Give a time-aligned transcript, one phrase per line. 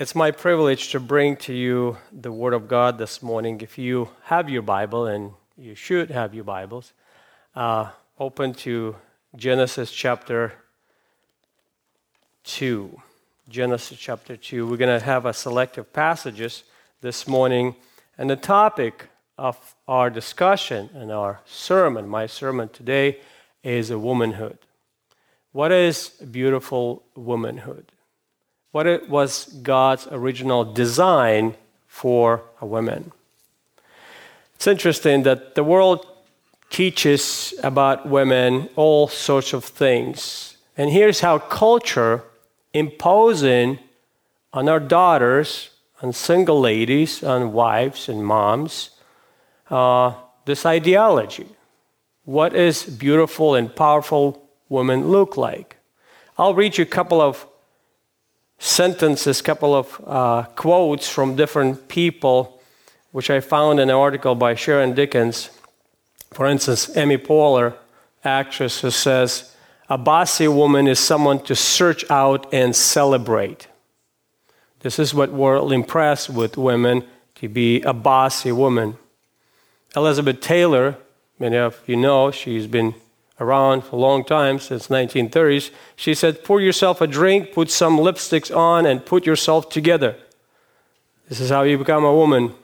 [0.00, 3.60] It's my privilege to bring to you the Word of God this morning.
[3.62, 6.92] If you have your Bible, and you should have your Bibles,
[7.56, 8.94] uh, open to
[9.34, 10.52] Genesis chapter
[12.44, 12.96] 2.
[13.48, 14.68] Genesis chapter 2.
[14.68, 16.62] We're going to have a selective passages
[17.00, 17.74] this morning,
[18.16, 23.18] and the topic of our discussion and our sermon, my sermon today,
[23.64, 24.58] is a womanhood.
[25.50, 27.90] What is beautiful womanhood?
[28.72, 31.54] What it was God's original design
[31.86, 33.12] for a woman.
[34.54, 36.06] It's interesting that the world
[36.70, 40.56] teaches about women all sorts of things.
[40.76, 42.24] And here's how culture
[42.74, 43.78] imposing
[44.52, 45.70] on our daughters,
[46.02, 48.90] on single ladies, on wives and moms,
[49.70, 50.12] uh,
[50.44, 51.48] this ideology.
[52.24, 55.76] What is beautiful and powerful women look like?
[56.36, 57.46] I'll read you a couple of
[58.58, 62.60] sentences, couple of uh, quotes from different people,
[63.12, 65.50] which I found in an article by Sharon Dickens.
[66.32, 67.74] For instance, Amy Poehler,
[68.24, 69.54] actress, who says,
[69.88, 73.68] A bossy woman is someone to search out and celebrate.
[74.80, 77.04] This is what we're impressed with women
[77.36, 78.96] to be a bossy woman.
[79.96, 80.96] Elizabeth Taylor,
[81.38, 82.94] many of you know, she's been
[83.40, 87.98] around for a long time, since 1930s, she said, pour yourself a drink, put some
[87.98, 90.16] lipsticks on, and put yourself together.
[91.28, 92.54] This is how you become a woman.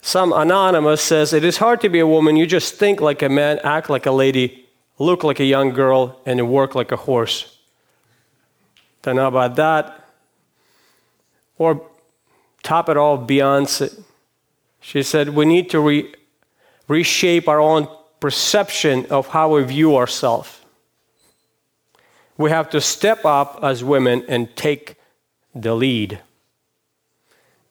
[0.00, 2.36] Some anonymous says, it is hard to be a woman.
[2.36, 4.66] You just think like a man, act like a lady,
[4.98, 7.58] look like a young girl, and work like a horse.
[9.02, 10.08] Don't know about that.
[11.58, 11.82] Or
[12.62, 14.02] top it all, Beyonce.
[14.80, 16.14] She said, we need to re-
[16.88, 17.88] reshape our own
[18.24, 20.48] perception of how we view ourselves.
[22.38, 24.96] We have to step up as women and take
[25.54, 26.20] the lead.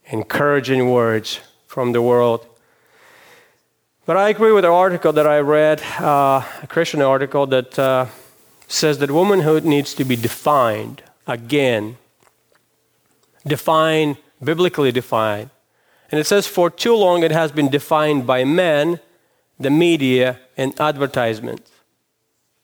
[0.05, 2.45] Encouraging words from the world.
[4.05, 8.05] But I agree with the article that I read, uh, a Christian article that uh,
[8.67, 11.97] says that womanhood needs to be defined again.
[13.43, 15.49] Defined, biblically defined.
[16.11, 18.99] And it says, for too long it has been defined by men
[19.63, 21.71] the media, and advertisements.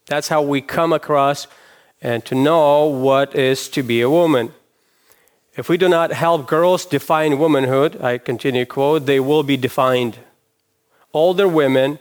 [0.07, 1.47] That's how we come across
[2.01, 4.53] and to know what is to be a woman.
[5.55, 10.19] If we do not help girls define womanhood, I continue quote, they will be defined.
[11.13, 11.99] Older women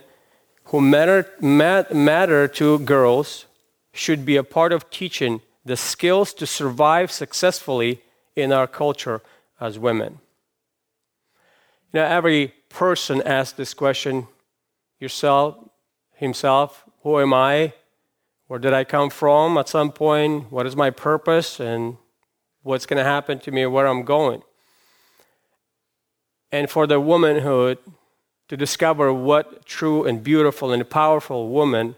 [0.65, 3.45] who matter, mat, matter to girls
[3.91, 8.01] should be a part of teaching the skills to survive successfully
[8.35, 9.21] in our culture
[9.59, 10.19] as women.
[11.91, 14.27] You know, every person asks this question
[14.99, 15.57] yourself,
[16.13, 17.73] himself, who am I?
[18.47, 20.51] Where did I come from at some point?
[20.51, 21.59] What is my purpose?
[21.59, 21.97] And
[22.63, 24.41] what's going to happen to me where I'm going?
[26.51, 27.77] And for the womanhood
[28.47, 31.95] to discover what true and beautiful and powerful woman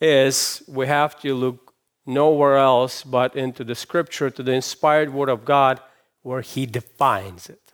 [0.00, 1.72] is, we have to look
[2.04, 5.80] nowhere else but into the scripture, to the inspired word of God,
[6.22, 7.72] where He defines it.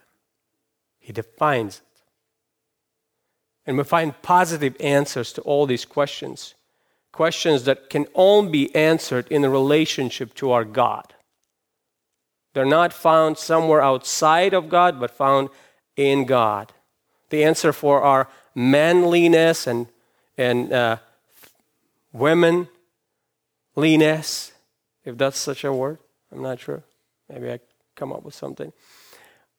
[0.98, 1.87] He defines it.
[3.68, 6.54] And we find positive answers to all these questions.
[7.12, 11.12] Questions that can only be answered in a relationship to our God.
[12.54, 15.50] They're not found somewhere outside of God, but found
[15.96, 16.72] in God.
[17.28, 19.88] The answer for our manliness and,
[20.38, 20.96] and uh,
[22.14, 22.70] womanliness,
[25.04, 25.98] if that's such a word,
[26.32, 26.84] I'm not sure.
[27.28, 27.60] Maybe I
[27.94, 28.72] come up with something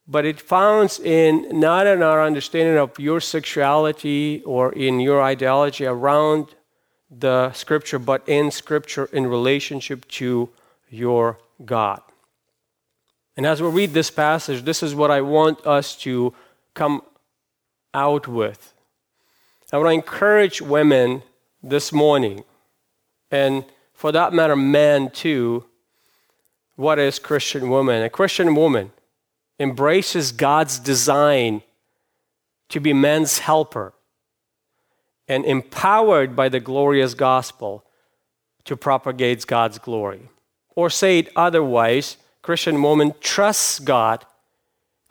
[0.09, 5.85] but it founds in not in our understanding of your sexuality or in your ideology
[5.85, 6.55] around
[7.11, 10.49] the scripture, but in scripture in relationship to
[10.89, 12.01] your God.
[13.37, 16.33] And as we read this passage, this is what I want us to
[16.73, 17.03] come
[17.93, 18.73] out with.
[19.71, 21.21] I want to encourage women
[21.61, 22.43] this morning,
[23.29, 25.65] and for that matter, men too.
[26.75, 28.01] What is Christian woman?
[28.01, 28.91] A Christian woman
[29.59, 31.61] embraces God's design
[32.69, 33.93] to be man's helper
[35.27, 37.83] and empowered by the glorious gospel
[38.65, 40.29] to propagate God's glory.
[40.75, 44.25] Or say it otherwise, Christian woman trusts God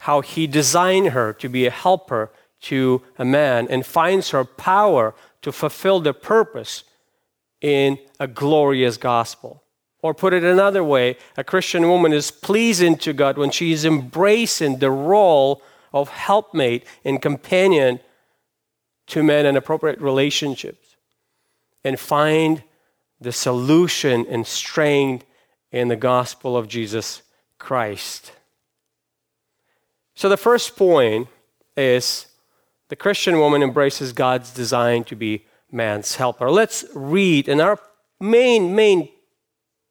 [0.00, 2.30] how he designed her to be a helper
[2.60, 6.84] to a man and finds her power to fulfill the purpose
[7.60, 9.62] in a glorious gospel.
[10.00, 13.84] Or put it another way, a Christian woman is pleasing to God when she is
[13.84, 15.62] embracing the role
[15.92, 18.00] of helpmate and companion
[19.08, 20.96] to men in appropriate relationships
[21.82, 22.62] and find
[23.20, 25.24] the solution and strength
[25.72, 27.22] in the gospel of Jesus
[27.58, 28.32] Christ.
[30.14, 31.28] So the first point
[31.76, 32.26] is
[32.88, 36.50] the Christian woman embraces God's design to be man's helper.
[36.50, 37.78] Let's read in our
[38.20, 39.08] main, main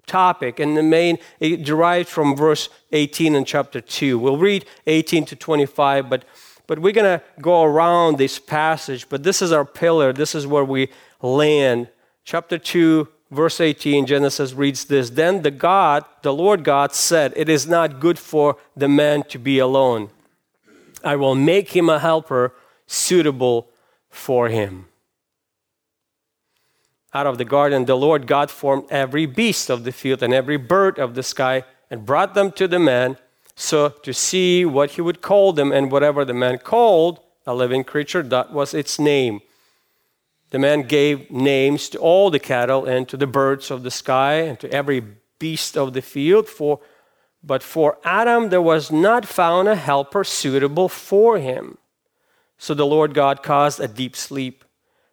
[0.08, 4.18] topic, and the main, it derived from verse 18 in chapter 2.
[4.18, 6.26] We'll read 18 to 25, but,
[6.66, 9.08] but we're going to go around this passage.
[9.10, 10.90] But this is our pillar, this is where we
[11.22, 11.90] land.
[12.24, 17.50] Chapter 2, verse 18, Genesis reads this Then the God, the Lord God, said, It
[17.50, 20.10] is not good for the man to be alone.
[21.04, 22.54] I will make him a helper
[22.88, 23.70] suitable
[24.10, 24.87] for him.
[27.18, 30.58] Out of the garden, the Lord God formed every beast of the field and every
[30.58, 33.18] bird of the sky and brought them to the man
[33.56, 37.84] so to see what he would call them and whatever the man called a living
[37.84, 39.40] creature that was its name.
[40.52, 44.34] The man gave names to all the cattle and to the birds of the sky
[44.34, 45.02] and to every
[45.40, 46.82] beast of the field for
[47.44, 51.80] but for Adam there was not found a helper suitable for him.
[52.60, 54.64] So the Lord God caused a deep sleep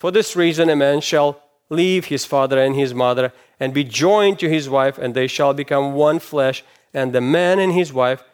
[0.00, 4.38] For this reason, a man shall leave his father and his mother and be joined
[4.38, 6.64] to his wife, and they shall become one flesh.
[6.94, 8.24] And the man and his wife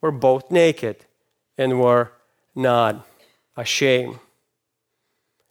[0.00, 1.04] were both naked
[1.58, 2.12] and were
[2.54, 3.06] not
[3.58, 4.18] ashamed.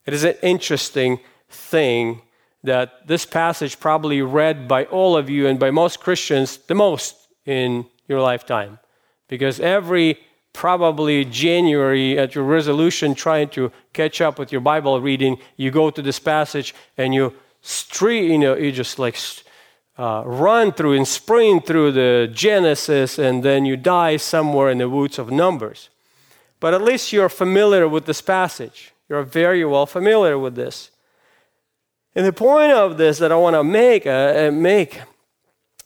[0.07, 2.23] It is an interesting thing
[2.63, 7.15] that this passage probably read by all of you and by most Christians the most
[7.45, 8.79] in your lifetime.
[9.27, 10.17] Because every
[10.53, 15.89] probably January at your resolution trying to catch up with your Bible reading, you go
[15.89, 19.17] to this passage and you street, you know, you just like
[19.97, 24.89] uh, run through and sprint through the Genesis, and then you die somewhere in the
[24.89, 25.89] woods of Numbers.
[26.59, 28.93] But at least you're familiar with this passage.
[29.09, 30.91] You're very well familiar with this.
[32.15, 35.01] And the point of this that I want to make, uh, make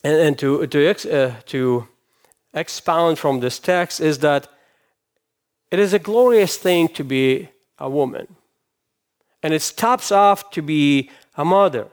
[0.04, 1.88] and, and to, to, uh, to
[2.54, 4.48] expound from this text is that
[5.76, 8.38] it is a glorious thing to be a woman.
[9.44, 11.90] And it tops off to be a mother.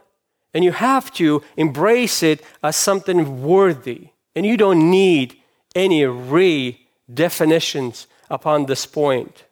[0.54, 4.10] And you have to embrace it as something worthy.
[4.36, 5.34] And you don't need
[5.74, 9.46] any redefinitions upon this point.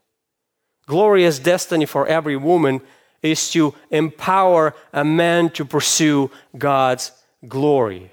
[0.87, 2.82] Glorious destiny for every woman
[3.23, 7.11] is to empower a man to pursue God's
[7.49, 8.12] glory.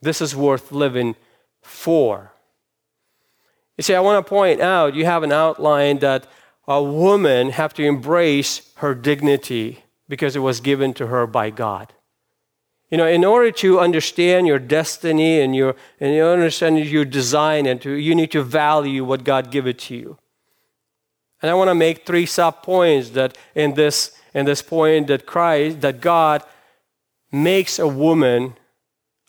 [0.00, 1.16] This is worth living
[1.60, 2.30] for.
[3.76, 6.26] You see, I want to point out you have an outline that
[6.66, 11.92] a woman have to embrace her dignity because it was given to her by God.
[12.90, 17.66] You know, in order to understand your destiny and your and you understand your design
[17.66, 20.18] and to you need to value what God give it to you.
[21.42, 25.26] And I want to make three sub points that in this in this point that
[25.26, 26.44] Christ that God
[27.32, 28.54] makes a woman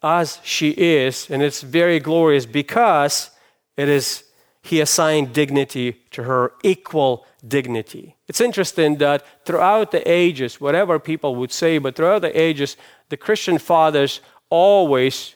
[0.04, 3.32] as she is, and it's very glorious because
[3.76, 4.25] it is
[4.66, 8.16] he assigned dignity to her, equal dignity.
[8.28, 12.76] It's interesting that throughout the ages, whatever people would say, but throughout the ages,
[13.10, 15.36] the Christian fathers always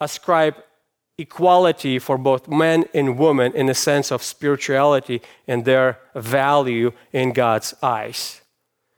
[0.00, 0.54] ascribe
[1.18, 7.34] equality for both men and women in the sense of spirituality and their value in
[7.34, 8.40] God's eyes.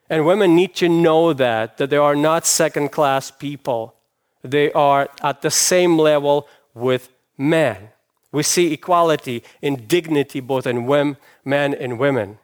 [0.09, 3.97] And women need to know that, that they are not second class people.
[4.43, 7.89] They are at the same level with men.
[8.33, 10.87] We see equality in dignity both in
[11.45, 12.39] men and women.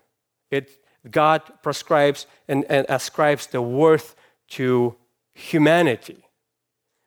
[0.50, 0.70] It,
[1.10, 4.14] God prescribes and, and ascribes the worth
[4.50, 4.96] to
[5.32, 6.24] humanity.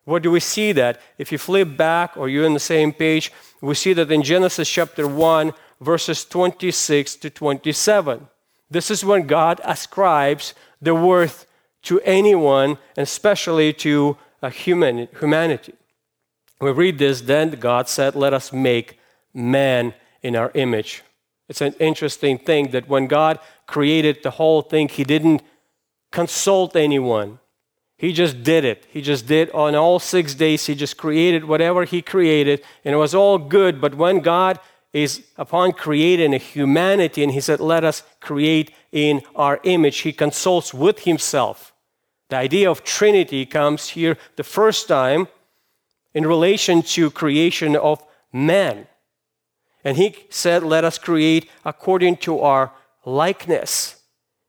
[0.06, 1.00] Where do we see that?
[1.20, 4.68] If you flip back or you're on the same page, we see that in Genesis
[4.68, 8.28] chapter 1, verses 26 to 27.
[8.70, 11.46] This is when God ascribes the worth
[11.84, 15.74] to anyone, and especially to a human, humanity
[16.62, 19.00] we read this, then God said, Let us make
[19.34, 21.04] man in our image.
[21.50, 25.42] It's an interesting thing that when God created the whole thing, He didn't
[26.12, 27.40] consult anyone.
[27.98, 28.88] He just did it.
[28.90, 30.66] He just did on all six days.
[30.66, 33.82] He just created whatever He created, and it was all good.
[33.82, 34.60] But when God
[34.94, 40.14] is upon creating a humanity, and He said, Let us create in our image, He
[40.14, 41.74] consults with Himself.
[42.30, 45.28] The idea of Trinity comes here the first time
[46.14, 48.88] in relation to creation of man.
[49.84, 52.72] And he said, Let us create according to our
[53.06, 54.02] likeness.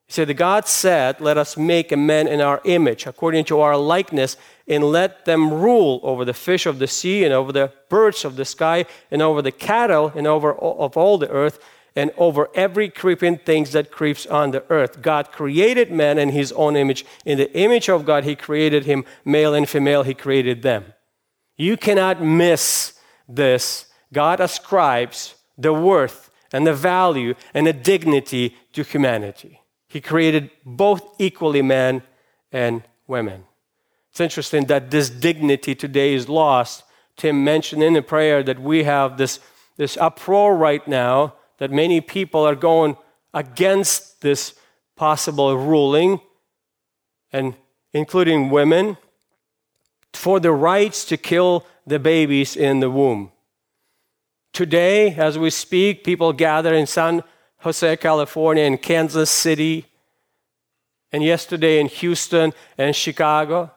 [0.06, 3.76] He said, God said, Let us make a man in our image, according to our
[3.76, 4.36] likeness,
[4.68, 8.36] and let them rule over the fish of the sea, and over the birds of
[8.36, 11.58] the sky, and over the cattle, and over all, of all the earth,
[11.94, 15.02] and over every creeping thing that creeps on the earth.
[15.02, 17.04] God created man in his own image.
[17.24, 20.94] In the image of God, he created him, male and female, he created them.
[21.62, 22.94] You cannot miss
[23.28, 29.60] this God ascribes the worth and the value and the dignity to humanity.
[29.86, 32.02] He created both equally men
[32.50, 33.44] and women.
[34.10, 36.82] It's interesting that this dignity today is lost.
[37.16, 39.38] Tim mentioned in the prayer that we have this,
[39.76, 42.96] this uproar right now that many people are going
[43.32, 44.54] against this
[44.96, 46.20] possible ruling,
[47.32, 47.54] and
[47.92, 48.96] including women,
[50.12, 53.32] for the rights to kill the babies in the womb.
[54.52, 57.22] Today, as we speak, people gather in San
[57.58, 59.86] Jose, California, in Kansas City,
[61.10, 63.70] and yesterday in Houston and Chicago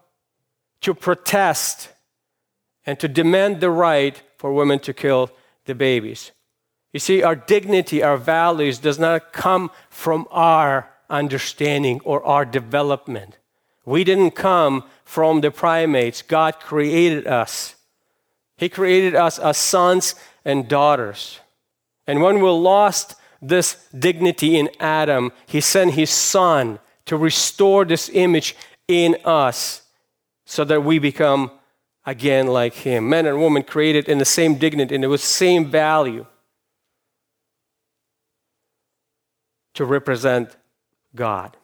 [0.81, 1.89] to protest
[2.85, 5.31] and to demand the right for women to kill
[5.65, 6.31] the babies.
[6.93, 13.37] You see, our dignity, our values does not come from our understanding or our development.
[13.85, 16.21] We didn't come from the primates.
[16.21, 17.75] God created us.
[18.57, 21.39] He created us as sons and daughters.
[22.07, 28.09] And when we lost this dignity in Adam, he sent his son to restore this
[28.09, 28.55] image
[28.87, 29.83] in us
[30.45, 31.51] so that we become
[32.05, 33.09] again like him.
[33.09, 36.25] Men and women created in the same dignity and with the same value
[39.73, 40.55] to represent
[41.15, 41.57] God.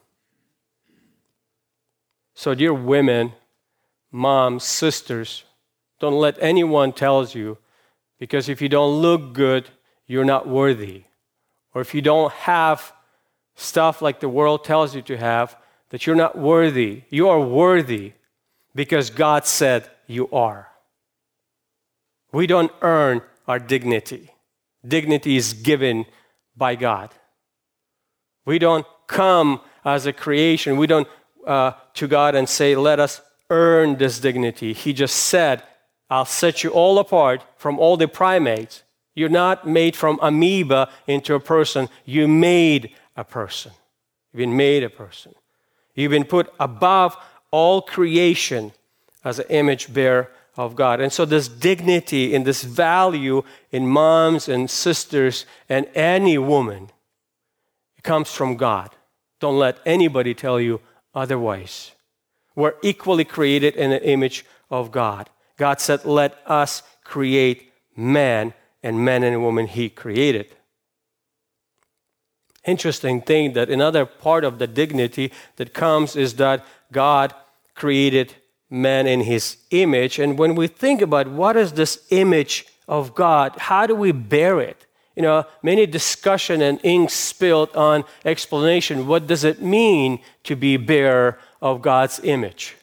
[2.42, 3.34] So, dear women,
[4.12, 5.44] moms, sisters,
[6.00, 7.60] don't let anyone tells you
[8.18, 9.70] because if you don't look good,
[10.08, 11.04] you're not worthy.
[11.76, 12.94] Or if you don't have
[13.54, 15.56] stuff like the world tells you to have,
[15.90, 17.04] that you're not worthy.
[17.12, 18.14] You are worthy
[18.74, 20.68] because God said you are.
[22.32, 24.32] We don't earn our dignity.
[24.84, 26.08] Dignity is given
[26.58, 27.14] by God.
[28.46, 30.78] We don't come as a creation.
[30.78, 31.08] We don't
[31.46, 34.74] uh, to God and say, let us earn this dignity.
[34.74, 35.64] He just said,
[36.10, 38.84] I'll set you all apart from all the primates.
[39.16, 41.90] You're not made from amoeba into a person.
[42.06, 43.72] You made a person.
[44.32, 45.34] You've been made a person.
[45.96, 47.18] You've been put above
[47.52, 48.72] all creation
[49.24, 51.00] as an image bearer of God.
[51.02, 56.90] And so, this dignity and this value in moms and sisters and any woman
[57.98, 58.90] it comes from God.
[59.40, 60.82] Don't let anybody tell you
[61.14, 61.92] otherwise.
[62.56, 65.30] We're equally created in the image of God.
[65.58, 68.54] God said, Let us create man,
[68.84, 70.48] and man and woman he created.
[72.66, 77.34] Interesting thing that another part of the dignity that comes is that God
[77.76, 78.36] created
[78.70, 80.20] man in his image.
[80.20, 84.60] And when we think about what is this image of God, how do we bear
[84.60, 84.86] it?
[85.22, 89.06] You know, many discussion and ink spilled on explanation.
[89.06, 92.76] What does it mean to be bearer of God's image?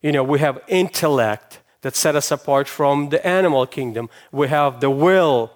[0.00, 4.08] You know, we have intellect, that set us apart from the animal kingdom.
[4.30, 5.50] We have the will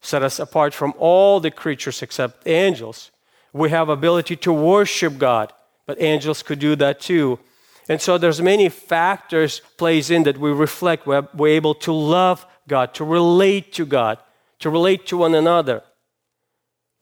[0.00, 3.10] set us apart from all the creatures except angels.
[3.52, 5.52] We have ability to worship God,
[5.84, 7.40] but angels could do that too.
[7.88, 11.08] And so there's many factors plays in that we reflect.
[11.08, 14.18] We're, we're able to love God, to relate to God,
[14.60, 15.82] to relate to one another.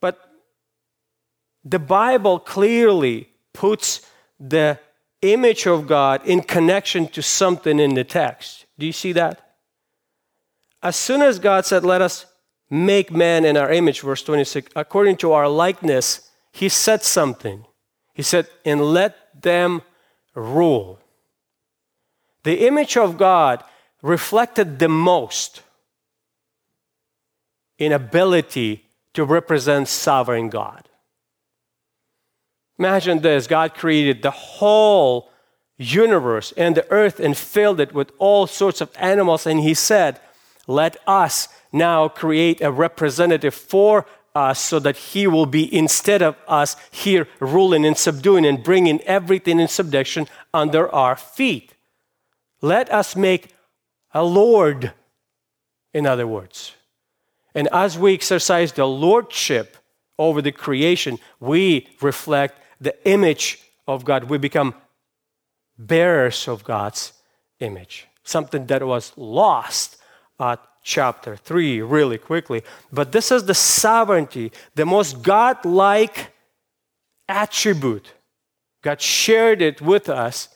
[0.01, 0.19] But
[1.65, 4.03] the Bible clearly puts
[4.39, 4.79] the
[5.23, 8.67] image of God in connection to something in the text.
[8.79, 9.41] Do you see that?
[10.83, 12.27] As soon as God said, Let us
[12.69, 17.65] make man in our image, verse 26, according to our likeness, he said something.
[18.13, 19.83] He said, And let them
[20.35, 20.99] rule.
[22.43, 23.65] The image of God
[24.03, 25.63] reflected the most
[27.79, 30.89] in ability to represent sovereign God.
[32.79, 35.31] Imagine this God created the whole
[35.77, 39.47] universe and the earth and filled it with all sorts of animals.
[39.47, 40.21] And he said,
[40.67, 46.37] Let us now create a representative for us so that he will be instead of
[46.49, 51.75] us here ruling and subduing and bringing everything in subjection under our feet.
[52.61, 53.55] Let us make
[54.13, 54.93] a Lord,
[55.93, 56.73] in other words.
[57.55, 59.77] And as we exercise the lordship
[60.19, 64.25] over the creation, we reflect the image of God.
[64.25, 64.75] We become
[65.79, 67.13] bearers of God's
[67.61, 69.97] image, something that was lost
[70.39, 72.63] at chapter 3 really quickly.
[72.93, 76.33] But this is the sovereignty, the most God like
[77.29, 78.13] attribute.
[78.83, 80.49] God shared it with us,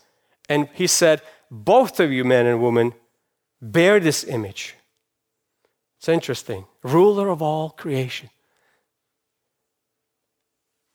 [0.49, 2.93] and He said, Both of you, men and women,
[3.61, 4.75] bear this image.
[5.99, 6.65] It's interesting.
[6.83, 8.31] Ruler of all creation.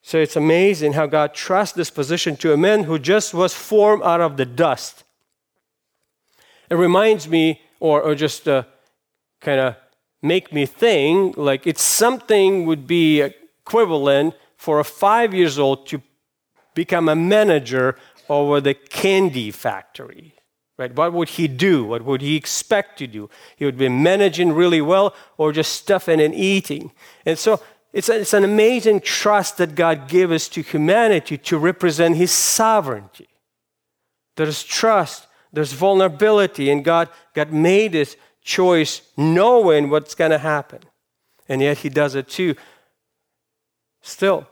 [0.02, 4.04] So it's amazing how God trusts this position to a man who just was formed
[4.04, 5.04] out of the dust.
[6.70, 8.64] It reminds me, or, or just uh,
[9.40, 9.76] kind of
[10.22, 16.02] make me think, like it's something would be equivalent for a five years old to
[16.74, 17.96] become a manager
[18.30, 20.33] over the candy factory.
[20.78, 20.94] Right?
[20.94, 21.86] What would he do?
[21.86, 23.30] What would he expect to do?
[23.56, 26.92] He would be managing really well or just stuffing and eating.
[27.26, 27.62] And so
[27.94, 32.32] it's, a, it's an amazing trust that God gave us to humanity to represent His
[32.32, 33.28] sovereignty.
[34.36, 40.80] There's trust, there's vulnerability, and God, God made this choice knowing what's going to happen.
[41.48, 42.56] And yet He does it too.
[44.02, 44.48] Still.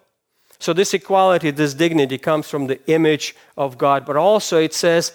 [0.60, 5.14] So, this equality, this dignity comes from the image of God, but also it says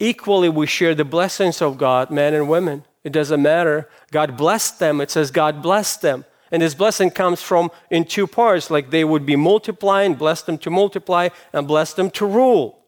[0.00, 2.84] equally we share the blessings of God, men and women.
[3.04, 3.88] It doesn't matter.
[4.10, 5.00] God blessed them.
[5.00, 6.24] It says God blessed them.
[6.50, 10.58] And this blessing comes from in two parts, like they would be multiplying, bless them
[10.58, 12.80] to multiply, and bless them to rule.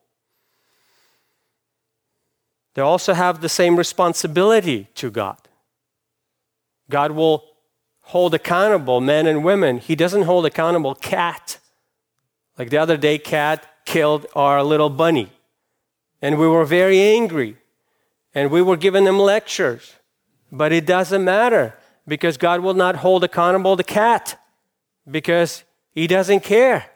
[2.74, 5.36] They also have the same responsibility to God.
[6.90, 7.44] God will
[8.00, 9.78] hold accountable men and women.
[9.78, 11.58] He doesn't hold accountable cat.
[12.58, 15.30] Like the other day, cat killed our little bunny.
[16.22, 17.56] And we were very angry.
[18.34, 19.94] And we were giving them lectures.
[20.50, 21.74] But it doesn't matter
[22.06, 24.38] because God will not hold accountable the cat
[25.10, 26.86] because he doesn't care.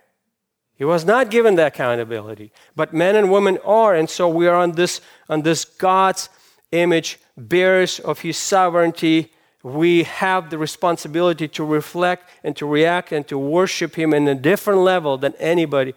[0.77, 2.53] He was not given that accountability.
[2.75, 6.29] But men and women are, and so we are on this, on this God's
[6.71, 9.33] image, bearers of his sovereignty.
[9.63, 14.35] We have the responsibility to reflect and to react and to worship him in a
[14.35, 15.95] different level than anybody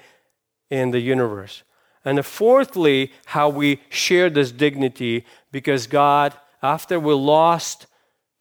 [0.70, 1.64] in the universe.
[2.10, 7.86] And fourthly, how we share this dignity because God, after we lost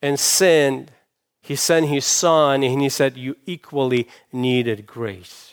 [0.01, 0.91] and sinned,
[1.43, 5.53] he sent his son and he said, You equally needed grace.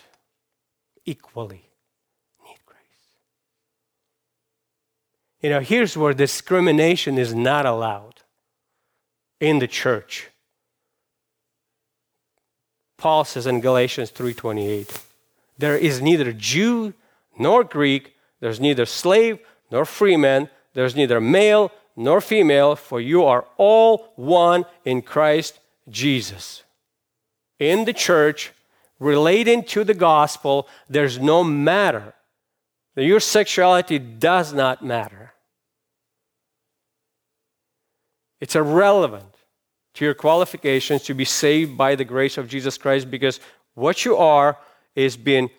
[1.04, 1.68] Equally
[2.46, 2.80] need grace.
[5.42, 8.22] You know, here's where discrimination is not allowed
[9.42, 10.30] in the church.
[12.98, 15.02] Paul says in Galatians 3:28,
[15.58, 16.94] there is neither Jew
[17.38, 19.40] nor Greek, there's neither slave
[19.72, 25.60] nor free man, there's neither male nor female, for you are all one in Christ
[25.90, 26.64] Jesus.
[27.60, 28.52] In the church,
[29.00, 32.14] relating to the gospel, there's no matter.
[32.96, 35.34] Your sexuality does not matter.
[38.40, 39.34] It's irrelevant
[39.96, 43.40] to your qualifications to be saved by the grace of Jesus Christ because
[43.74, 44.58] what you are
[44.96, 45.50] is being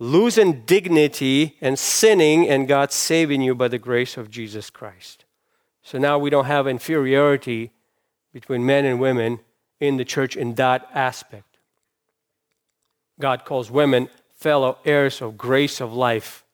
[0.00, 5.26] losing dignity and sinning and God saving you by the grace of Jesus Christ.
[5.82, 7.70] So now we don't have inferiority
[8.32, 9.40] between men and women
[9.78, 11.58] in the church in that aspect.
[13.20, 16.44] God calls women fellow heirs of grace of life.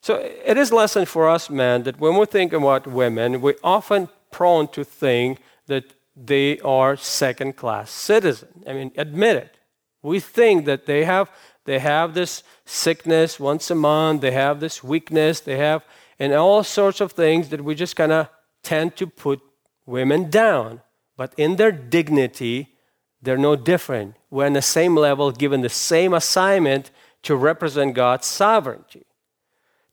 [0.00, 4.08] So it is lesson for us, men, that when we think about women, we're often
[4.30, 8.64] prone to think that they are second class citizens.
[8.66, 9.56] I mean, admit it.
[10.02, 11.30] We think that they have,
[11.64, 15.84] they have this sickness once a month, they have this weakness, they have
[16.22, 18.28] and all sorts of things that we just kind of
[18.62, 19.40] tend to put
[19.86, 20.80] women down.
[21.16, 22.76] But in their dignity,
[23.20, 24.14] they're no different.
[24.30, 26.92] We're on the same level, given the same assignment
[27.24, 29.04] to represent God's sovereignty.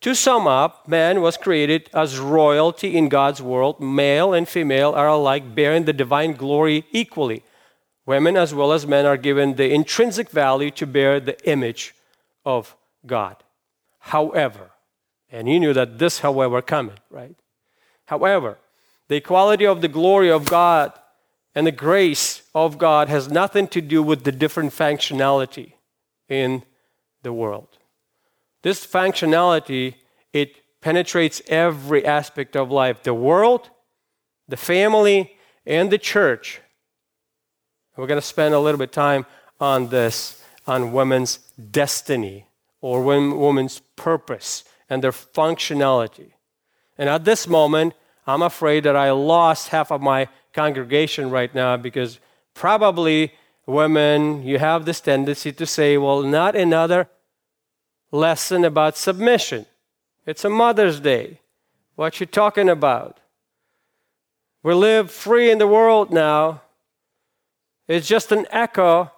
[0.02, 3.82] To sum up, man was created as royalty in God's world.
[3.82, 7.43] Male and female are alike, bearing the divine glory equally.
[8.10, 11.93] Women as well as men are given the intrinsic value to bear the image
[12.43, 13.36] of God.
[14.00, 14.72] However,
[15.32, 17.36] and he knew that this, however, coming, right?
[18.06, 18.58] However,
[19.10, 20.91] the equality of the glory of God
[21.54, 25.74] and the grace of God has nothing to do with the different functionality
[26.28, 26.63] in
[27.22, 27.78] the world.
[28.63, 29.93] This functionality,
[30.34, 33.69] it penetrates every aspect of life the world,
[34.48, 36.60] the family, and the church.
[37.99, 39.25] We're going to spend a little bit of time
[39.59, 41.39] on this, on women's
[41.71, 42.45] destiny
[42.79, 46.31] or women's purpose and their functionality.
[46.97, 51.75] And at this moment, I'm afraid that I lost half of my congregation right now
[51.75, 52.19] because
[52.53, 53.33] probably
[53.65, 57.09] women, you have this tendency to say, well, not another
[58.12, 59.65] lesson about submission.
[60.25, 61.41] It's a Mother's Day.
[61.95, 63.19] What you talking about?
[64.63, 66.62] We live free in the world now.
[67.89, 69.12] It's just an echo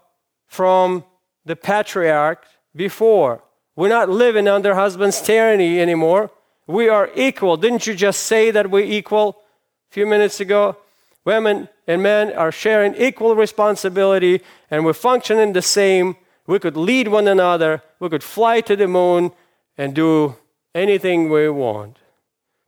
[0.48, 1.04] from
[1.46, 3.44] the patriarch before.
[3.76, 6.32] We're not living under husband's tyranny anymore.
[6.68, 7.58] We are equal.
[7.58, 9.42] Didn't you just say that we're equal
[9.90, 10.78] a few minutes ago?
[11.26, 16.16] Women and men are sharing equal responsibility and we're functioning the same.
[16.48, 17.84] We could lead one another.
[18.00, 19.32] We could fly to the moon
[19.78, 20.38] and do
[20.74, 21.98] anything we want.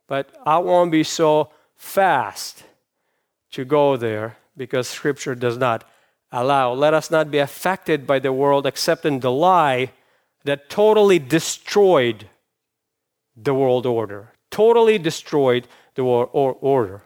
[0.07, 2.65] But I won't be so fast
[3.51, 5.85] to go there because Scripture does not
[6.33, 6.73] allow.
[6.73, 9.93] Let us not be affected by the world except in the lie
[10.43, 12.27] that totally destroyed
[13.37, 14.33] the world order.
[14.51, 17.03] Totally destroyed the world order.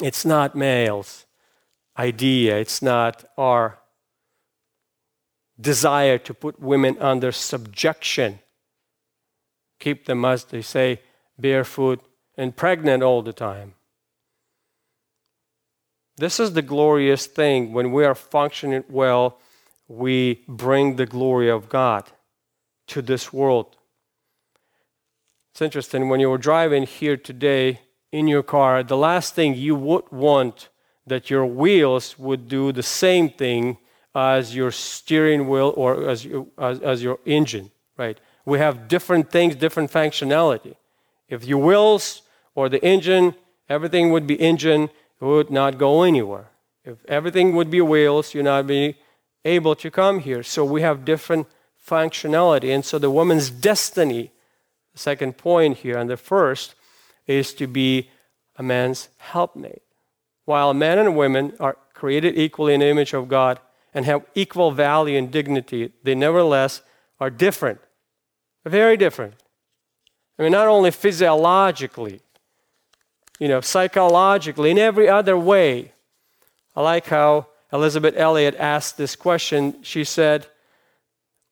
[0.00, 1.26] It's not males'
[1.96, 3.78] idea, it's not our
[5.60, 8.38] desire to put women under subjection.
[9.80, 11.00] Keep them, as they say,
[11.38, 12.00] barefoot
[12.36, 13.74] and pregnant all the time.
[16.18, 17.72] This is the glorious thing.
[17.72, 19.38] When we are functioning well,
[19.86, 22.10] we bring the glory of God
[22.88, 23.76] to this world.
[25.52, 27.80] It's interesting, when you were driving here today
[28.12, 30.68] in your car, the last thing you would want
[31.06, 33.78] that your wheels would do the same thing
[34.14, 38.18] as your steering wheel or as, you, as, as your engine, right?
[38.44, 40.74] We have different things, different functionality.
[41.28, 42.22] If your wheels
[42.54, 43.34] or the engine,
[43.68, 46.50] everything would be engine, would not go anywhere.
[46.84, 48.96] If everything would be wheels, you'd not be
[49.44, 50.42] able to come here.
[50.42, 51.46] So we have different
[51.84, 52.74] functionality.
[52.74, 54.30] And so the woman's destiny,
[54.92, 56.74] the second point here, and the first,
[57.26, 58.10] is to be
[58.56, 59.82] a man's helpmate.
[60.44, 63.60] While men and women are created equally in the image of God
[63.92, 66.82] and have equal value and dignity, they nevertheless
[67.20, 67.80] are different.
[68.64, 69.34] Very different.
[70.38, 72.20] I mean, not only physiologically,
[73.38, 75.92] you know, psychologically, in every other way.
[76.74, 79.82] I like how Elisabeth Elliot asked this question.
[79.82, 80.46] She said,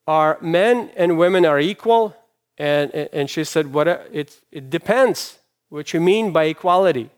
[0.06, 2.16] Are men and women are equal?
[2.58, 7.10] And, and she said, what, it, it depends what you mean by equality.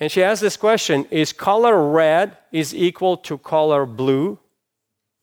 [0.00, 4.38] And she asked this question Is color red is equal to color blue?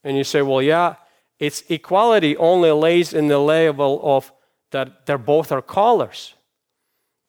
[0.03, 0.95] And you say, Well, yeah,
[1.39, 4.31] its equality only lays in the level of
[4.71, 6.33] that they're both are colors.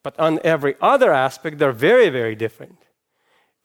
[0.03, 2.77] But on every other aspect, they're very, very different.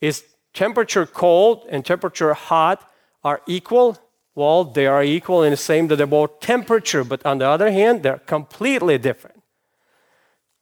[0.00, 0.24] Is
[0.54, 2.88] temperature cold and temperature hot
[3.24, 3.98] are equal?
[4.36, 7.72] Well, they are equal in the same that they're both temperature, but on the other
[7.72, 9.42] hand, they're completely different.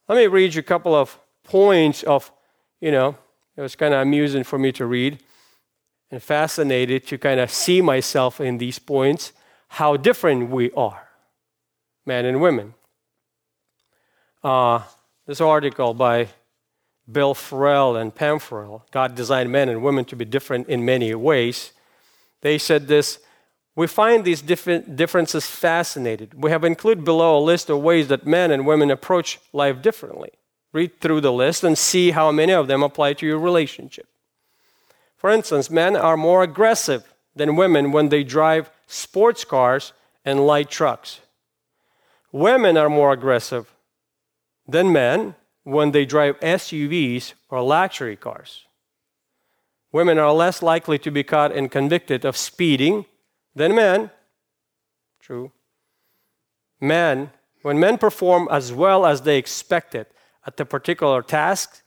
[0.09, 2.33] Let me read you a couple of points of,
[2.81, 3.17] you know,
[3.57, 5.19] it was kind of amusing for me to read
[6.11, 9.33] and fascinated to kind of see myself in these points,
[9.69, 11.09] how different we are,
[12.07, 12.75] men and women.
[14.43, 14.83] Uh,
[15.27, 16.29] this article by
[17.11, 21.15] Bill Farrell and Pam Farrell, God designed men and women to be different in many
[21.15, 21.73] ways.
[22.43, 23.19] They said this
[23.75, 26.31] We find these differences fascinating.
[26.37, 30.31] We have included below a list of ways that men and women approach life differently.
[30.73, 34.07] Read through the list and see how many of them apply to your relationship.
[35.17, 39.93] For instance, men are more aggressive than women when they drive sports cars
[40.25, 41.21] and light trucks.
[42.33, 43.76] Women are more aggressive
[44.69, 48.67] than men when they drive SUVs or luxury cars.
[49.93, 53.07] Women are less likely to be caught and convicted of speeding
[53.55, 54.11] than men.
[55.21, 55.53] True.
[56.81, 57.31] Men,
[57.63, 60.07] when men perform as well as they expected
[60.47, 61.83] at the particular task,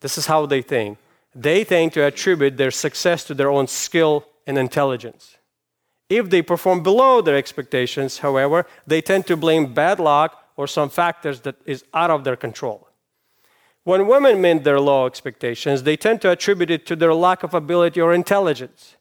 [0.00, 0.98] this is how they think.
[1.34, 5.36] They think to attribute their success to their own skill and intelligence.
[6.08, 10.88] If they perform below their expectations, however, they tend to blame bad luck or some
[10.88, 12.88] factors that is out of their control.
[13.84, 17.54] When women meet their low expectations, they tend to attribute it to their lack of
[17.54, 18.96] ability or intelligence.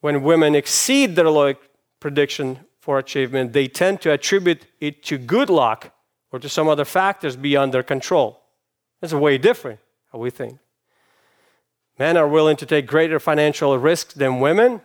[0.00, 1.54] When women exceed their low
[1.98, 5.94] prediction for achievement, they tend to attribute it to good luck
[6.32, 8.40] or to some other factors beyond their control.
[9.00, 9.80] That's way different
[10.12, 10.58] how we think.
[11.98, 14.80] Men are willing to take greater financial risks than women.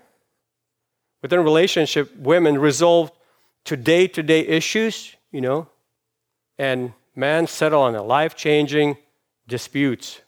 [1.22, 3.12] Within relationship, women resolve
[3.66, 5.68] to day to day issues you know,
[6.58, 8.96] and men settle on a life changing
[9.50, 10.22] disputes.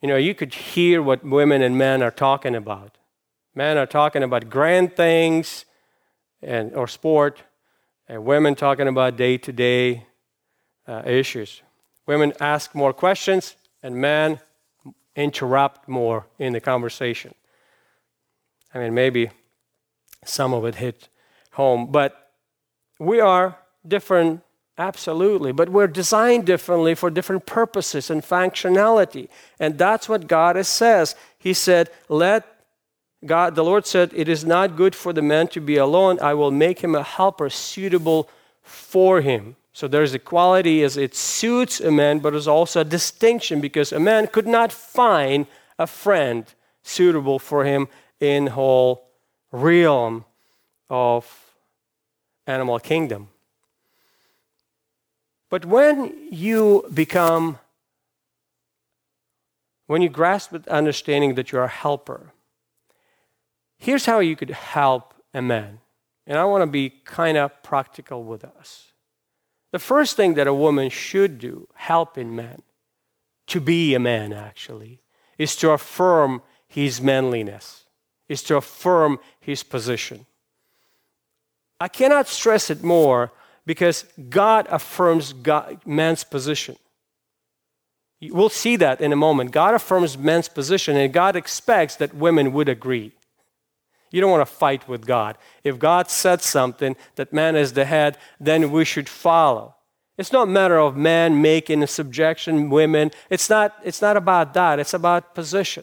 [0.00, 2.96] You know, you could hear what women and men are talking about.
[3.54, 5.66] Men are talking about grand things
[6.40, 7.42] and, or sport,
[8.08, 10.06] and women talking about day to day
[11.04, 11.60] issues.
[12.06, 14.40] Women ask more questions, and men
[15.14, 17.34] interrupt more in the conversation.
[18.72, 19.30] I mean, maybe
[20.24, 21.10] some of it hit
[21.52, 22.30] home, but
[22.98, 24.42] we are different
[24.76, 25.52] Absolutely.
[25.52, 29.28] But we're designed differently for different purposes and functionality.
[29.60, 31.14] And that's what God says.
[31.38, 32.44] He said, Let
[33.24, 36.18] God, the Lord said, It is not good for the man to be alone.
[36.20, 38.28] I will make him a helper suitable
[38.62, 39.56] for him.
[39.72, 43.92] So there's a quality as it suits a man, but there's also a distinction because
[43.92, 45.46] a man could not find
[45.78, 46.46] a friend
[46.82, 47.88] suitable for him
[48.20, 49.08] in whole
[49.52, 50.24] realm
[50.90, 51.54] of
[52.46, 53.28] animal kingdom.
[55.54, 57.60] But when you become,
[59.86, 62.32] when you grasp with understanding that you're a helper,
[63.78, 65.78] here's how you could help a man.
[66.26, 68.90] And I want to be kind of practical with us.
[69.70, 72.62] The first thing that a woman should do, helping men,
[73.46, 75.02] to be a man actually,
[75.38, 77.84] is to affirm his manliness,
[78.28, 80.26] is to affirm his position.
[81.80, 83.30] I cannot stress it more
[83.66, 86.76] because God affirms God, man's position.
[88.20, 89.50] We'll see that in a moment.
[89.50, 93.12] God affirms man's position, and God expects that women would agree.
[94.10, 95.36] You don't want to fight with God.
[95.64, 99.74] If God said something that man is the head, then we should follow.
[100.16, 103.10] It's not a matter of man making a subjection women.
[103.28, 104.78] It's not, it's not about that.
[104.78, 105.82] It's about position.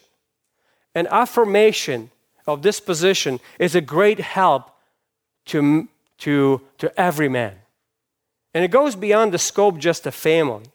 [0.94, 2.10] An affirmation
[2.46, 4.70] of this position is a great help
[5.46, 7.56] to, to, to every man.
[8.54, 10.66] And it goes beyond the scope just of family.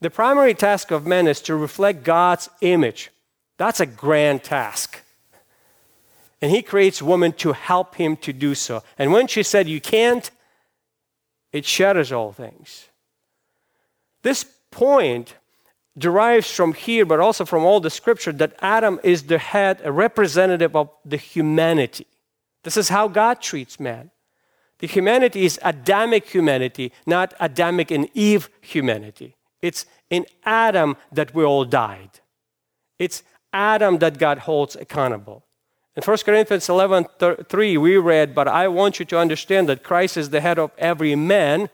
[0.00, 3.10] The primary task of men is to reflect God's image.
[3.58, 5.02] That's a grand task.
[6.40, 8.82] And he creates woman to help him to do so.
[8.98, 10.30] And when she said, You can't,
[11.52, 12.88] it shatters all things.
[14.22, 15.34] This point
[15.98, 19.92] derives from here, but also from all the scripture, that Adam is the head, a
[19.92, 22.06] representative of the humanity.
[22.62, 24.10] This is how God treats man.
[24.80, 29.36] The humanity is Adamic humanity, not Adamic and Eve humanity.
[29.60, 32.20] It's in Adam that we all died.
[32.98, 35.44] It's Adam that God holds accountable.
[35.96, 37.06] In 1 Corinthians 11
[37.48, 40.70] 3, we read, But I want you to understand that Christ is the head of
[40.78, 41.68] every man,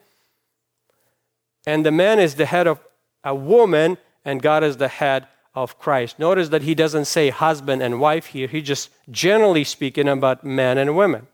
[1.67, 2.81] and the man is the head of
[3.23, 6.19] a woman, and God is the head of Christ.
[6.19, 10.77] Notice that he doesn't say husband and wife here, he just generally speaking about men
[10.77, 11.29] and women.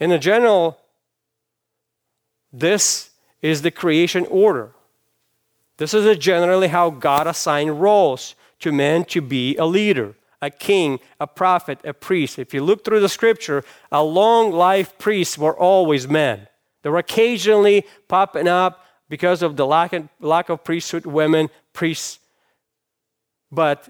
[0.00, 0.78] In a general,
[2.52, 3.10] this
[3.42, 4.72] is the creation order.
[5.76, 10.98] This is generally how God assigned roles to men to be a leader, a king,
[11.20, 12.38] a prophet, a priest.
[12.38, 16.48] If you look through the scripture, a long life priests were always men.
[16.82, 22.18] They were occasionally popping up because of the lack of, lack of priesthood, women, priests.
[23.50, 23.88] But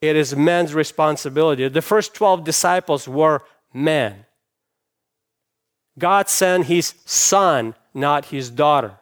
[0.00, 1.66] it is men's responsibility.
[1.68, 3.42] The first 12 disciples were
[3.72, 4.24] men.
[6.00, 8.94] God sent his son, not his daughter.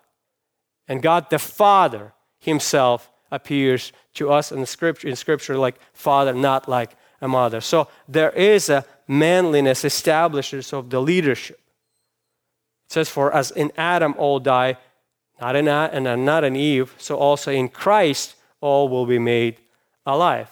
[0.86, 6.68] And God the Father himself appears to us in scripture, in scripture like father, not
[6.68, 7.60] like a mother.
[7.60, 11.60] So there is a manliness established of the leadership.
[12.86, 14.76] It says, For as in Adam all die,
[15.40, 19.56] not in and not in Eve, so also in Christ all will be made
[20.04, 20.50] alive.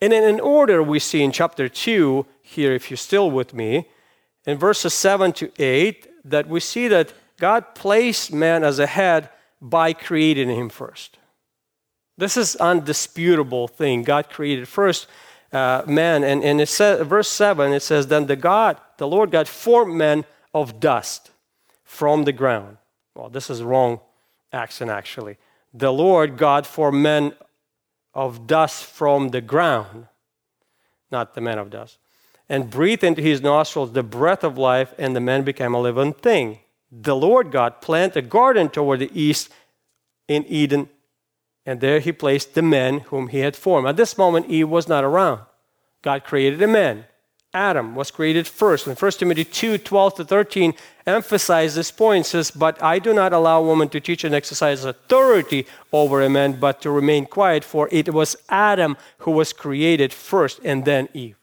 [0.00, 3.88] And in an order we see in chapter 2, here, if you're still with me,
[4.48, 9.28] in verses 7 to 8 that we see that God placed man as a head
[9.60, 11.18] by creating him first.
[12.16, 14.04] This is undisputable thing.
[14.04, 15.06] God created first
[15.52, 19.30] uh, man, and, and it says, verse 7, it says, Then the God, the Lord
[19.30, 21.30] God, formed man of dust
[21.84, 22.78] from the ground.
[23.14, 24.00] Well, this is wrong
[24.50, 25.36] accent actually.
[25.74, 27.34] The Lord God formed men
[28.14, 30.06] of dust from the ground,
[31.10, 31.98] not the man of dust
[32.48, 36.12] and breathed into his nostrils the breath of life, and the man became a living
[36.12, 36.58] thing.
[36.90, 39.50] The Lord God planted a garden toward the east
[40.26, 40.88] in Eden,
[41.66, 43.88] and there he placed the man whom he had formed.
[43.88, 45.40] At this moment, Eve was not around.
[46.02, 47.04] God created a man.
[47.54, 48.86] Adam was created first.
[48.86, 50.74] And 1 Timothy 2 12 to 13
[51.06, 52.26] emphasizes this point.
[52.26, 56.60] Says, But I do not allow woman to teach and exercise authority over a man,
[56.60, 61.36] but to remain quiet, for it was Adam who was created first, and then Eve.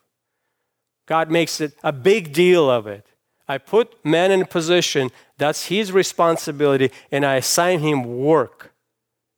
[1.06, 3.06] God makes it a big deal of it.
[3.48, 8.74] I put man in a position, that's his responsibility, and I assign him work.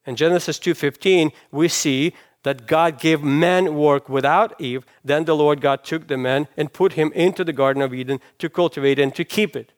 [0.06, 4.86] In Genesis 2:15, we see that God gave man work without Eve.
[5.04, 8.22] Then the Lord God took the man and put him into the Garden of Eden
[8.40, 9.74] to cultivate and to keep it.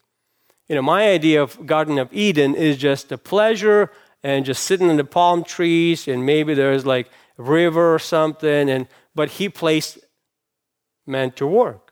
[0.67, 4.89] You know, my idea of Garden of Eden is just a pleasure and just sitting
[4.89, 7.07] in the palm trees and maybe there's like
[7.39, 9.97] a river or something and but he placed
[11.09, 11.89] man to work.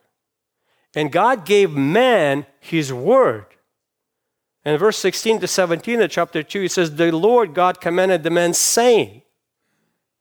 [0.95, 3.45] And God gave man his word.
[4.63, 8.29] And verse 16 to 17 of chapter 2, it says, The Lord God commanded the
[8.29, 9.21] man, saying,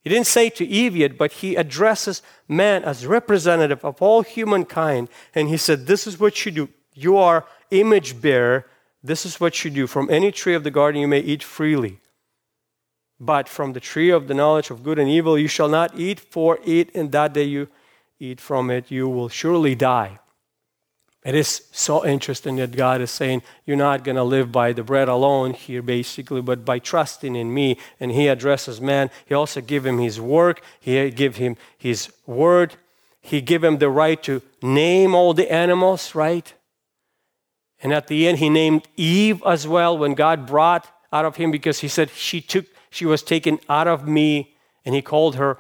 [0.03, 5.09] He didn't say to Eve yet, but he addresses man as representative of all humankind.
[5.35, 6.69] And he said, This is what you do.
[6.95, 8.67] You are image bearer.
[9.03, 9.87] This is what you do.
[9.87, 12.01] From any tree of the garden you may eat freely.
[13.19, 16.21] But from the tree of the knowledge of good and evil you shall not eat,
[16.21, 17.69] for it in that day you
[18.19, 20.19] eat from it, you will surely die.
[21.27, 24.85] It is so interesting that God is saying, You're not going to live by the
[24.85, 27.79] bread alone here, basically, but by trusting in me.
[27.99, 29.11] And He addresses man.
[29.27, 32.77] He also give him his work, He give him his word.
[33.21, 36.55] He give him the right to name all the animals, right?
[37.83, 41.51] And at the end, He named Eve as well when God brought out of him
[41.51, 45.59] because He said, She took, she was taken out of me, and He called her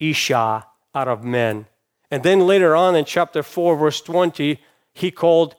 [0.00, 0.64] Isha
[0.96, 1.66] out of men.
[2.10, 4.58] And then later on in chapter 4, verse 20,
[4.94, 5.54] he called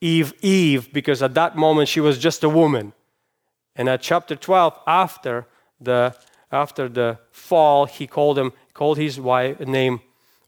[0.00, 2.92] Eve Eve because at that moment she was just a woman.
[3.74, 5.46] And at chapter 12, after
[5.80, 6.14] the,
[6.50, 10.00] after the fall, he called, him, called his wife, name,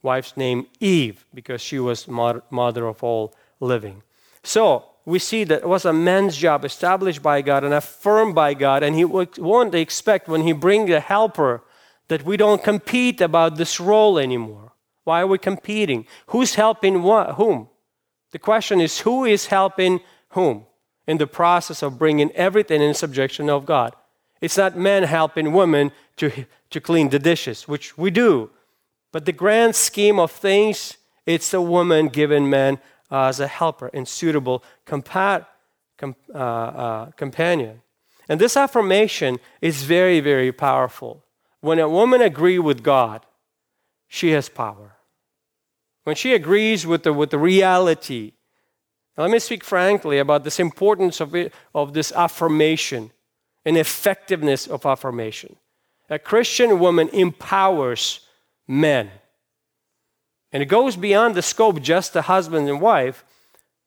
[0.03, 4.03] wife's name Eve because she was mother of all living.
[4.43, 8.53] So we see that it was a man's job established by God and affirmed by
[8.53, 11.63] God, and he won't expect when he brings a helper
[12.09, 14.73] that we don't compete about this role anymore.
[15.05, 16.07] Why are we competing?
[16.29, 17.69] Who's helping what, whom?
[18.33, 20.67] The question is who is helping whom
[21.07, 23.95] in the process of bringing everything in subjection of God?
[24.41, 28.51] It's not men helping women to, to clean the dishes, which we do.
[29.13, 32.79] But the grand scheme of things, it's a woman giving men
[33.11, 35.47] as a helper and suitable compa-
[35.97, 37.83] com- uh, uh, companion.
[38.29, 41.24] And this affirmation is very, very powerful.
[41.65, 43.25] When a woman agrees with God,
[44.07, 44.97] she has power.
[46.03, 48.33] When she agrees with the, with the reality,
[49.17, 53.13] let me speak frankly about this importance of, it, of this affirmation
[53.65, 55.57] and effectiveness of affirmation.
[56.11, 58.21] A Christian woman empowers
[58.69, 59.11] men.
[60.53, 63.25] And it goes beyond the scope just the husband and wife.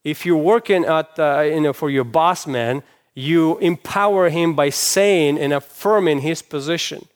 [0.04, 2.82] If you're working at, uh, you know, for your boss man,
[3.14, 7.08] you empower him by saying and affirming his position.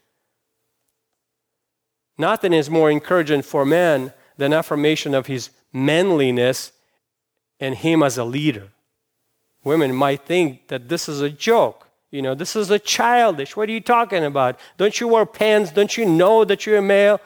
[2.22, 6.72] Nothing is more encouraging for man than affirmation of his manliness
[7.60, 8.68] and him as a leader.
[9.64, 11.88] Women might think that this is a joke.
[12.12, 13.58] You know, this is a childish.
[13.58, 14.60] What are you talking about?
[14.78, 15.72] Don't you wear pants?
[15.72, 17.20] Don't you know that you're a male?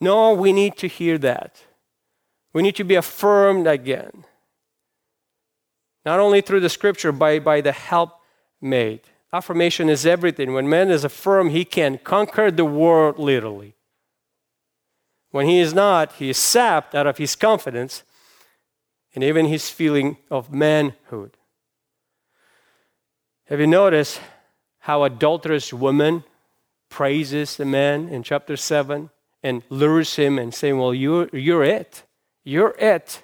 [0.00, 1.60] No, we need to hear that.
[2.54, 4.24] We need to be affirmed again.
[6.06, 8.12] Not only through the scripture, by, by the help
[8.58, 9.02] made.
[9.34, 10.54] Affirmation is everything.
[10.54, 13.73] When man is affirmed, he can conquer the world literally.
[15.34, 18.04] When he is not, he is sapped out of his confidence
[19.16, 21.36] and even his feeling of manhood.
[23.46, 24.20] Have you noticed
[24.78, 26.22] how adulterous woman
[26.88, 29.10] praises the man in chapter 7
[29.42, 32.04] and lures him and saying, Well, you're, you're it.
[32.44, 33.20] You're it.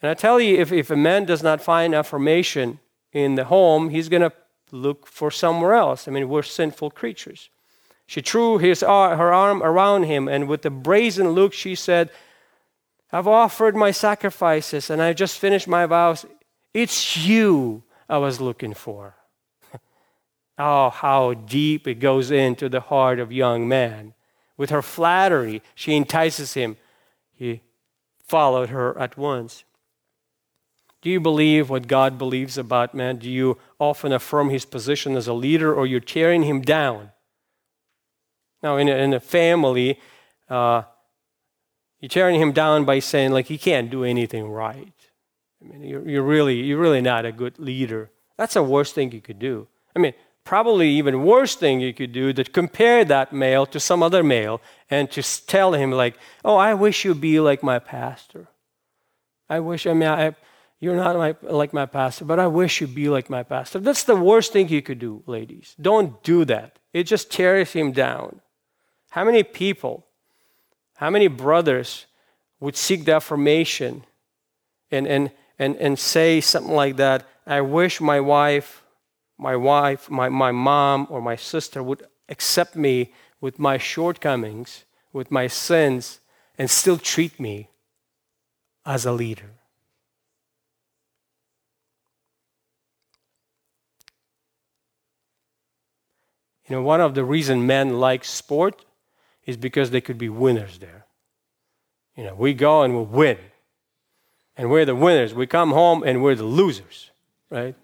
[0.00, 2.80] And I tell you, if, if a man does not find affirmation
[3.12, 4.32] in the home, he's going to
[4.72, 6.08] look for somewhere else.
[6.08, 7.50] I mean, we're sinful creatures.
[8.06, 12.10] She threw his, her arm around him, and with a brazen look, she said,
[13.14, 16.26] I've offered my sacrifices and I've just finished my vows.
[16.74, 19.14] It's you I was looking for.
[20.58, 24.14] oh, how deep it goes into the heart of young man.
[24.56, 26.76] With her flattery, she entices him.
[27.34, 27.62] He
[28.26, 29.62] followed her at once.
[31.00, 33.18] Do you believe what God believes about man?
[33.18, 37.10] Do you often affirm his position as a leader or you're tearing him down?
[38.64, 40.00] Now, in a, in a family,
[40.48, 40.82] uh,
[42.00, 44.94] you're tearing him down by saying, like, he can't do anything right.
[45.62, 48.10] I mean, you're, you're, really, you're really not a good leader.
[48.38, 49.68] That's the worst thing you could do.
[49.94, 54.02] I mean, probably even worse thing you could do to compare that male to some
[54.02, 58.48] other male and to tell him, like, oh, I wish you'd be like my pastor.
[59.46, 60.34] I wish, I mean, I,
[60.80, 63.78] you're not my, like my pastor, but I wish you'd be like my pastor.
[63.78, 65.76] That's the worst thing you could do, ladies.
[65.78, 66.78] Don't do that.
[66.94, 68.40] It just tears him down.
[69.14, 70.04] How many people,
[70.96, 72.06] how many brothers
[72.58, 74.02] would seek the affirmation
[74.90, 77.24] and, and, and, and say something like that?
[77.46, 78.82] I wish my wife,
[79.38, 85.30] my wife, my, my mom, or my sister would accept me with my shortcomings, with
[85.30, 86.18] my sins,
[86.58, 87.68] and still treat me
[88.84, 89.52] as a leader.
[96.68, 98.84] You know, one of the reasons men like sport
[99.46, 101.06] is because they could be winners there.
[102.16, 103.38] You know, we go and we win.
[104.56, 105.34] And we're the winners.
[105.34, 107.10] We come home and we're the losers,
[107.50, 107.74] right?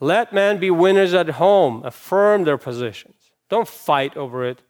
[0.00, 3.14] Let men be winners at home, affirm their positions.
[3.48, 4.62] Don't fight over it.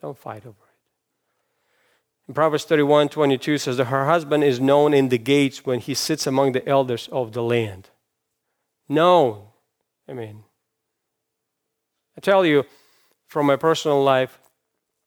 [0.00, 0.70] Don't fight over it.
[2.28, 5.94] In Proverbs 31 22 says that her husband is known in the gates when he
[5.94, 7.90] sits among the elders of the land.
[8.88, 9.46] Known.
[10.08, 10.44] I mean,
[12.16, 12.64] I tell you
[13.26, 14.39] from my personal life,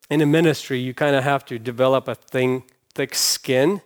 [0.10, 3.82] in a ministry, you kind of have to develop a thing, thick skin,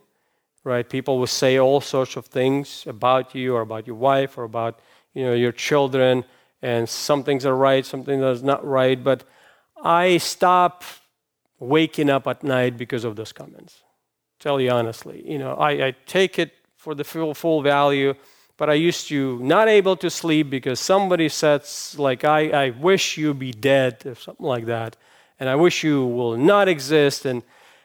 [0.63, 0.89] right?
[0.89, 4.79] People will say all sorts of things about you or about your wife or about
[5.13, 6.25] you know your children,
[6.61, 9.03] and some things are right, some things are not right.
[9.03, 9.23] But
[9.83, 10.83] I stop
[11.59, 13.83] waking up at night because of those comments.
[14.39, 18.13] Tell you honestly, you know, I, I take it for the full full value
[18.57, 23.17] but I used to not able to sleep because somebody says like I, I wish
[23.17, 24.97] you be dead or something like that
[25.39, 27.43] and I wish you will not exist and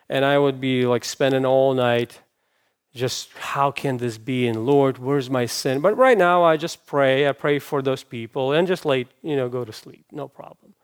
[0.08, 2.20] and I would be like spending all night
[2.94, 6.86] just how can this be and Lord where's my sin but right now I just
[6.86, 10.28] pray I pray for those people and just late you know go to sleep no
[10.28, 10.74] problem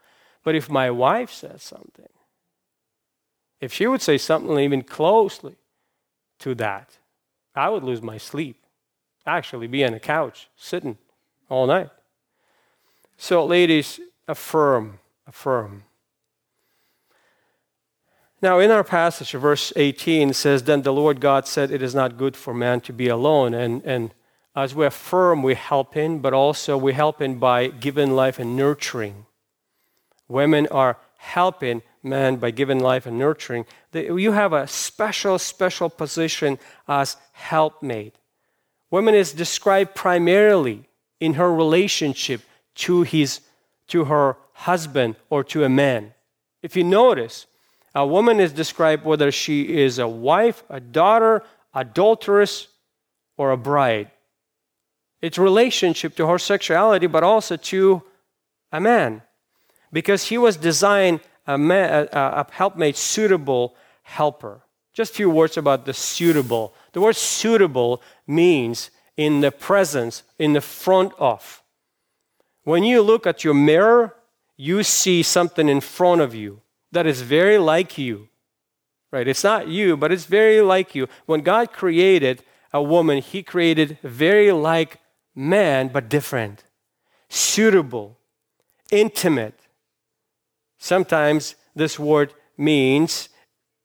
[0.44, 2.08] but if my wife says something
[3.60, 5.56] if she would say something even closely
[6.38, 6.98] to that
[7.54, 8.64] I would lose my sleep
[9.28, 10.96] actually be on the couch sitting
[11.48, 11.90] all night.
[13.16, 15.84] So, ladies, affirm, affirm.
[18.40, 22.16] Now, in our passage, verse 18 says, Then the Lord God said, It is not
[22.16, 23.52] good for man to be alone.
[23.52, 24.14] And, and
[24.54, 28.56] as we affirm, we help him, but also we help him by giving life and
[28.56, 29.26] nurturing.
[30.28, 33.66] Women are helping man by giving life and nurturing.
[33.92, 38.14] You have a special, special position as helpmate.
[38.90, 40.84] Woman is described primarily
[41.20, 42.42] in her relationship
[42.76, 43.40] to, his,
[43.88, 46.14] to her husband or to a man.
[46.62, 47.46] If you notice,
[47.94, 51.42] a woman is described whether she is a wife, a daughter,
[51.74, 52.68] adulteress,
[53.36, 54.10] or a bride.
[55.20, 58.02] It's relationship to her sexuality, but also to
[58.70, 59.22] a man,
[59.92, 64.62] because he was designed a, man, a, a helpmate suitable helper.
[64.92, 66.74] Just a few words about the suitable.
[66.92, 71.62] The word suitable means in the presence, in the front of.
[72.64, 74.14] When you look at your mirror,
[74.56, 76.60] you see something in front of you
[76.92, 78.28] that is very like you.
[79.10, 79.26] Right?
[79.26, 81.08] It's not you, but it's very like you.
[81.26, 84.98] When God created a woman, He created very like
[85.34, 86.64] man, but different,
[87.28, 88.18] suitable,
[88.90, 89.60] intimate.
[90.78, 93.28] Sometimes this word means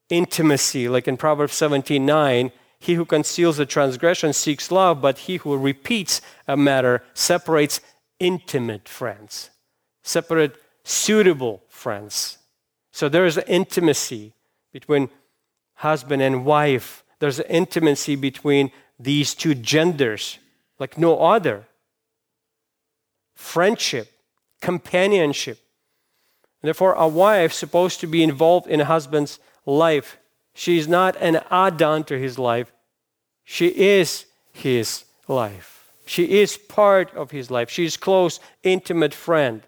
[0.09, 2.51] intimacy, like in Proverbs 17 9.
[2.79, 7.79] He who conceals a transgression seeks love, but he who repeats a matter separates
[8.19, 9.51] intimate friends,
[10.01, 12.39] separate suitable friends.
[12.93, 14.33] So there is an intimacy
[14.71, 15.09] between
[15.73, 17.03] husband and wife.
[17.17, 20.37] There's an intimacy between these two genders,
[20.77, 21.65] like no other.
[23.33, 24.11] Friendship,
[24.61, 25.57] companionship.
[26.61, 30.17] therefore, a wife supposed to be involved in a husband's life.
[30.53, 32.71] She's not an add on to his life.
[33.43, 35.91] She is his life.
[36.05, 37.71] She is part of his life.
[37.71, 39.63] She's close, intimate friend.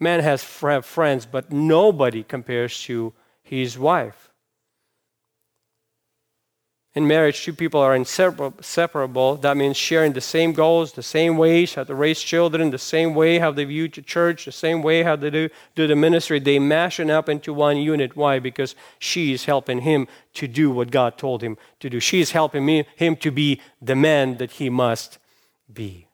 [0.00, 4.30] Man has friends, but nobody compares to his wife.
[6.92, 9.36] In marriage, two people are inseparable.
[9.36, 13.14] That means sharing the same goals, the same ways, how to raise children, the same
[13.14, 16.40] way how they view the church, the same way how they do, do the ministry.
[16.40, 18.16] They mashing up into one unit.
[18.16, 18.40] Why?
[18.40, 22.00] Because she is helping him to do what God told him to do.
[22.00, 25.18] She is helping me, him to be the man that he must
[25.72, 26.08] be.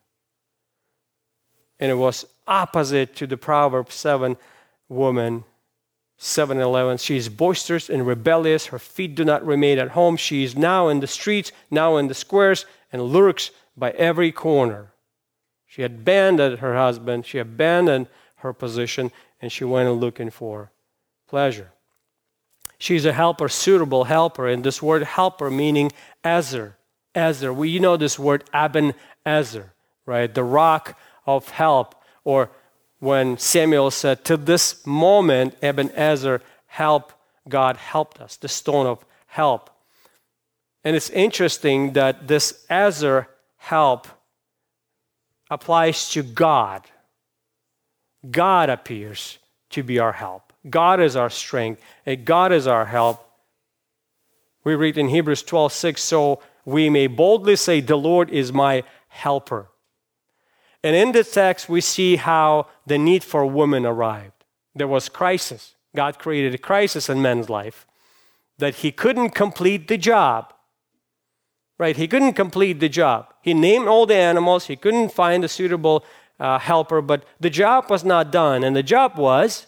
[1.79, 4.37] And it was opposite to the Proverbs 7
[4.89, 5.43] woman
[6.17, 6.97] 7 11.
[6.97, 8.67] She is boisterous and rebellious.
[8.67, 10.17] Her feet do not remain at home.
[10.17, 14.91] She is now in the streets, now in the squares, and lurks by every corner.
[15.67, 20.71] She abandoned her husband, she abandoned her position, and she went looking for
[21.27, 21.71] pleasure.
[22.79, 25.91] She's a helper, suitable helper, and this word helper meaning
[26.23, 26.77] Ezer.
[27.13, 27.51] Ezer.
[27.51, 28.93] We know this word Aben
[29.25, 29.73] Ezer,
[30.05, 30.33] right?
[30.33, 31.95] The rock of help,
[32.27, 32.51] or
[32.99, 37.13] when Samuel said, To this moment, Ebenezer, help,
[37.47, 39.69] God helped us, the stone of help.
[40.83, 44.07] And it's interesting that this Ezer help
[45.49, 46.83] applies to God.
[48.29, 49.37] God appears
[49.69, 50.51] to be our help.
[50.69, 53.25] God is our strength, and God is our help.
[54.65, 58.83] We read in Hebrews 12 6, so we may boldly say, The Lord is my
[59.07, 59.69] helper.
[60.83, 64.45] And in the text, we see how the need for women arrived.
[64.75, 65.75] There was crisis.
[65.95, 67.87] God created a crisis in men's life
[68.59, 70.53] that he couldn't complete the job.
[71.79, 71.95] right?
[71.95, 73.33] He couldn't complete the job.
[73.41, 76.03] He named all the animals, he couldn't find a suitable
[76.39, 78.63] uh, helper, but the job was not done.
[78.63, 79.67] And the job was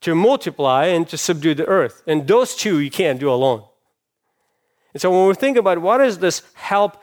[0.00, 2.02] to multiply and to subdue the earth.
[2.06, 3.64] And those two you can't do alone.
[4.92, 7.02] And so when we think about what is this help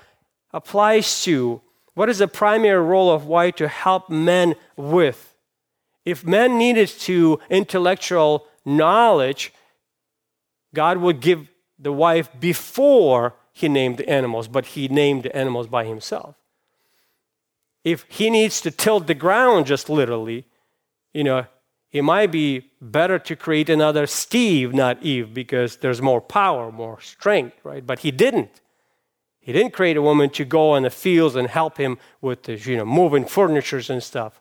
[0.54, 1.62] applies to,
[1.94, 5.36] what is the primary role of wife to help men with?
[6.06, 9.54] If men needed to intellectual knowledge,
[10.74, 11.48] God would give
[11.78, 16.36] the wife before he named the animals, but he named the animals by himself.
[17.84, 20.46] If he needs to tilt the ground just literally,
[21.14, 21.46] you know,
[21.92, 27.02] it might be better to create another Steve, not Eve, because there's more power, more
[27.02, 27.86] strength, right?
[27.86, 28.62] But he didn't.
[29.42, 32.56] He didn't create a woman to go in the fields and help him with the,
[32.56, 34.40] you know, moving furnitures and stuff.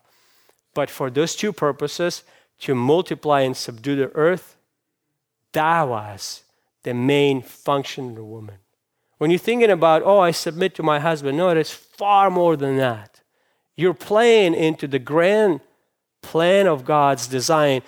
[0.75, 2.23] But for those two purposes,
[2.61, 4.57] to multiply and subdue the earth,
[5.53, 6.45] that was
[6.83, 8.57] the main function of the woman.
[9.19, 12.57] When you're thinking about, oh, I submit to my husband, no, it is far more
[12.57, 13.21] than that.
[13.77, 15.61] You're playing into the grand
[16.23, 17.83] plan of God's design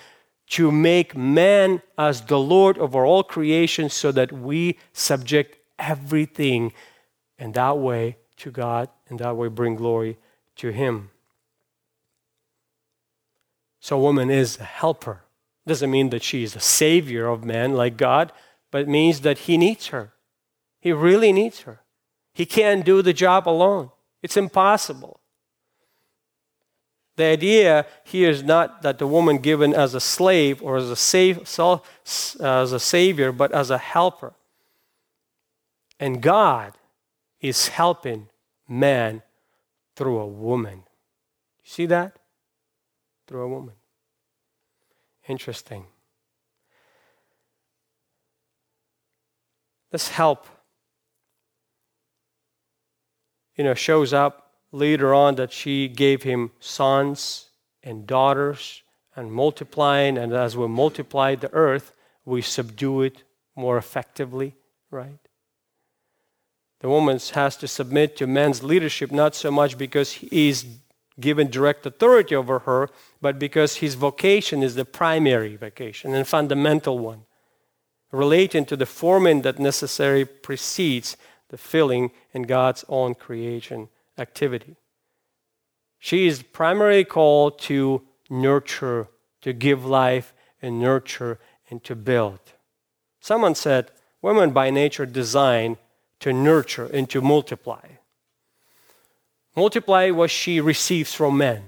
[0.47, 6.73] to make man as the Lord over all creation so that we subject everything
[7.37, 10.17] in that way to God and that way bring glory
[10.57, 11.09] to Him.
[13.79, 15.23] So, woman is a helper.
[15.65, 18.31] Doesn't mean that she is a savior of man like God,
[18.71, 20.13] but it means that He needs her.
[20.79, 21.81] He really needs her.
[22.33, 25.19] He can't do the job alone, it's impossible.
[27.15, 30.95] The idea here is not that the woman given as a slave or as a,
[30.95, 31.41] save,
[32.39, 34.33] as a savior, but as a helper.
[35.99, 36.73] And God
[37.43, 38.29] is helping
[38.67, 39.21] man
[39.95, 40.77] through a woman.
[41.63, 42.17] You see that?
[43.27, 43.75] Through a woman.
[45.27, 45.85] Interesting.
[49.91, 50.47] This help,
[53.55, 57.49] you know, shows up later on that she gave him sons
[57.83, 58.81] and daughters
[59.15, 61.93] and multiplying, and as we multiply the earth,
[62.25, 63.23] we subdue it
[63.55, 64.55] more effectively,
[64.89, 65.22] right?
[66.83, 70.65] The woman has to submit to man's leadership not so much because he is
[71.17, 72.89] given direct authority over her,
[73.21, 77.21] but because his vocation is the primary vocation and fundamental one,
[78.11, 81.15] relating to the forming that necessarily precedes
[81.47, 84.75] the filling in God's own creation activity.
[85.99, 89.07] She is primarily called to nurture,
[89.41, 92.41] to give life and nurture and to build.
[93.21, 95.77] Someone said, women by nature design
[96.23, 97.85] to nurture and to multiply.
[99.57, 101.61] Multiply what she receives from men.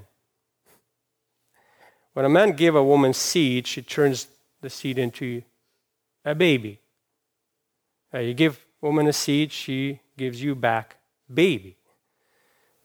[2.14, 4.28] When a man gives a woman seed, she turns
[4.62, 5.41] the seed into
[6.24, 6.80] a baby.
[8.14, 10.95] You give woman a seed, she gives you back
[11.32, 11.76] baby.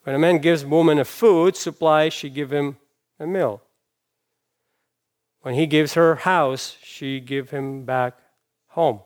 [0.03, 2.79] When a man gives woman a food supply, she give him
[3.21, 3.63] a meal.
[5.43, 8.19] When he gives her house, she give him back
[8.71, 9.03] home.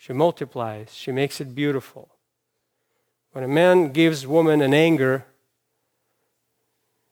[0.00, 2.08] She multiplies, she makes it beautiful.
[3.32, 5.26] When a man gives woman an anger,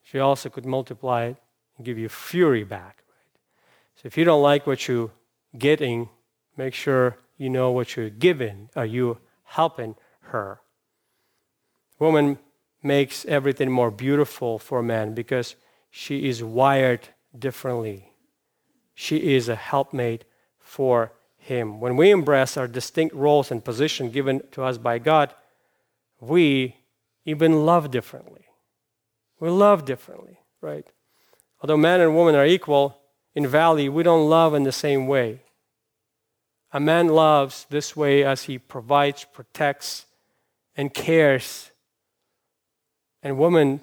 [0.01, 1.37] she also could multiply it
[1.77, 3.03] and give you fury back.
[3.07, 3.39] Right?
[3.93, 5.11] So if you don't like what you're
[5.55, 6.09] getting,
[6.57, 8.71] make sure you know what you're giving.
[8.75, 10.59] Are you helping her?
[11.99, 12.39] Woman
[12.81, 15.55] makes everything more beautiful for man because
[15.91, 18.13] she is wired differently.
[18.95, 20.25] She is a helpmate
[20.57, 21.11] for
[21.49, 21.81] him.
[21.81, 25.33] When we embrace our distinct roles and position given to us by God,
[26.21, 26.77] we
[27.25, 28.45] even love differently.
[29.39, 30.85] We love differently, right?
[31.61, 33.01] Although man and woman are equal
[33.35, 35.41] in value, we don't love in the same way.
[36.71, 40.05] A man loves this way as he provides, protects,
[40.77, 41.71] and cares
[43.21, 43.81] and woman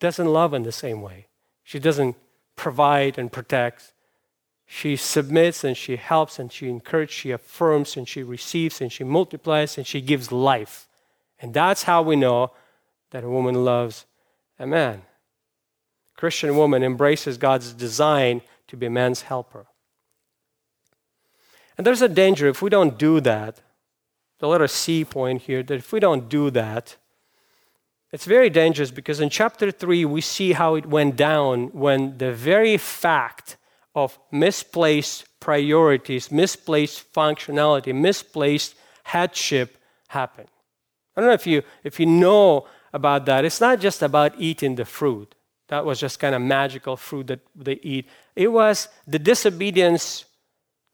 [0.00, 1.26] doesn't love in the same way.
[1.62, 2.16] She doesn't
[2.56, 3.92] provide and protect.
[4.70, 9.02] She submits and she helps and she encourages, she affirms and she receives and she
[9.02, 10.86] multiplies and she gives life.
[11.40, 12.52] And that's how we know
[13.10, 14.04] that a woman loves
[14.58, 15.02] a man.
[16.14, 19.66] A Christian woman embraces God's design to be a man's helper.
[21.78, 23.62] And there's a danger if we don't do that.
[24.38, 26.96] The letter C point here that if we don't do that,
[28.12, 32.32] it's very dangerous because in chapter 3, we see how it went down when the
[32.32, 33.56] very fact
[33.98, 39.76] of misplaced priorities, misplaced functionality, misplaced headship
[40.08, 40.48] happened.
[41.16, 43.44] I don't know if you, if you know about that.
[43.44, 45.34] It's not just about eating the fruit.
[45.66, 48.06] That was just kind of magical fruit that they eat.
[48.36, 50.24] It was the disobedience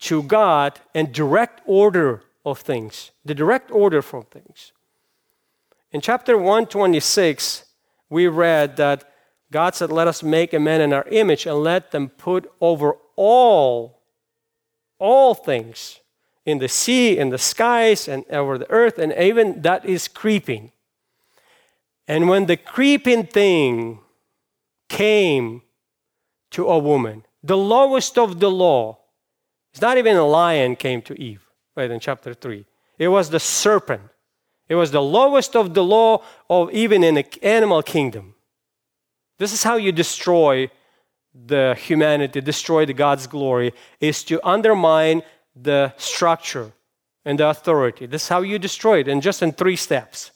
[0.01, 4.73] to God and direct order of things, the direct order from things.
[5.93, 7.65] In chapter 126,
[8.09, 9.14] we read that
[9.55, 12.97] God said, Let us make a man in our image and let them put over
[13.15, 14.03] all,
[14.99, 16.01] all things
[16.45, 20.73] in the sea, in the skies, and over the earth, and even that is creeping.
[22.09, 24.01] And when the creeping thing
[24.89, 25.63] came
[26.51, 28.99] to a woman, the lowest of the law,
[29.73, 31.47] it's not even a lion came to Eve,
[31.77, 32.67] right in chapter 3.
[32.99, 34.03] It was the serpent.
[34.69, 38.34] It was the lowest of the law of even in the animal kingdom.
[39.39, 40.71] This is how you destroy
[41.35, 45.23] the humanity, destroy the God's glory, is to undermine
[45.57, 46.73] the structure
[47.25, 48.07] and the authority.
[48.07, 50.31] This is how you destroy it, and just in three steps.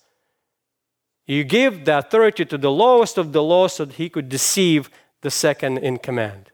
[1.26, 4.90] You give the authority to the lowest of the law so that he could deceive
[5.20, 6.50] the second in command.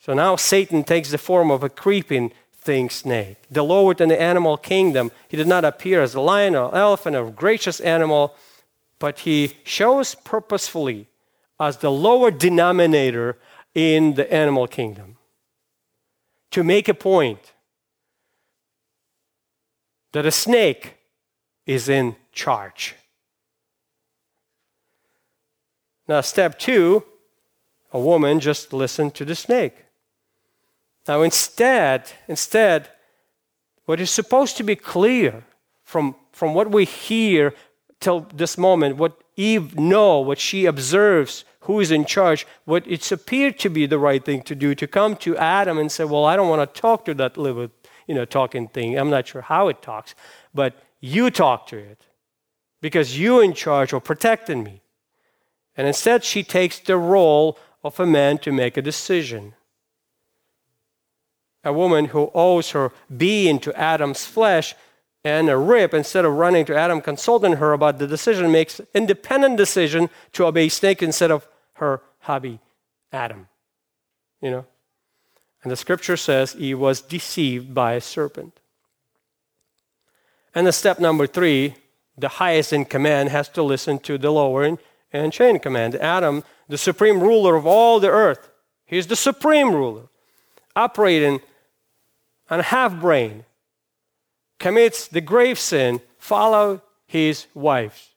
[0.00, 3.36] So now Satan takes the form of a creeping thing snake.
[3.50, 7.14] The Lord in the animal kingdom, he did not appear as a lion or elephant
[7.14, 8.34] or gracious animal,
[9.02, 11.08] but he shows purposefully
[11.58, 13.36] as the lower denominator
[13.74, 15.16] in the animal kingdom
[16.52, 17.52] to make a point
[20.12, 20.98] that a snake
[21.66, 22.94] is in charge.
[26.06, 27.02] Now, step two
[27.92, 29.74] a woman just listened to the snake.
[31.08, 32.88] Now, instead, instead,
[33.84, 35.42] what is supposed to be clear
[35.82, 37.52] from, from what we hear
[38.02, 43.12] till this moment, what Eve know, what she observes, who is in charge, what it's
[43.12, 46.24] appeared to be the right thing to do, to come to Adam and say, Well,
[46.24, 47.70] I don't want to talk to that little,
[48.06, 48.98] you know, talking thing.
[48.98, 50.14] I'm not sure how it talks,
[50.52, 52.06] but you talk to it
[52.80, 54.82] because you're in charge of protecting me.
[55.76, 59.54] And instead, she takes the role of a man to make a decision.
[61.64, 64.74] A woman who owes her being to Adam's flesh
[65.24, 69.56] and a rib, instead of running to Adam, consulting her about the decision, makes independent
[69.56, 72.58] decision to obey snake instead of her hubby,
[73.12, 73.48] Adam.
[74.40, 74.66] You know?
[75.62, 78.58] And the scripture says he was deceived by a serpent.
[80.54, 81.76] And the step number three,
[82.18, 84.76] the highest in command has to listen to the lower
[85.12, 85.94] and chain command.
[85.94, 88.50] Adam, the supreme ruler of all the earth,
[88.84, 90.08] he's the supreme ruler,
[90.74, 91.40] operating
[92.50, 93.44] on half brain,
[94.62, 98.10] commits the grave sin, follow his wives.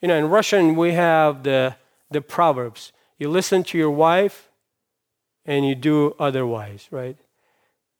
[0.00, 1.76] You know, in Russian, we have the,
[2.10, 4.48] the proverbs you listen to your wife
[5.44, 7.16] and you do otherwise, right?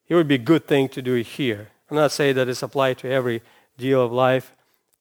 [0.07, 1.69] It would be a good thing to do it here.
[1.91, 3.43] I'm not saying that it's applied to every
[3.77, 4.55] deal of life,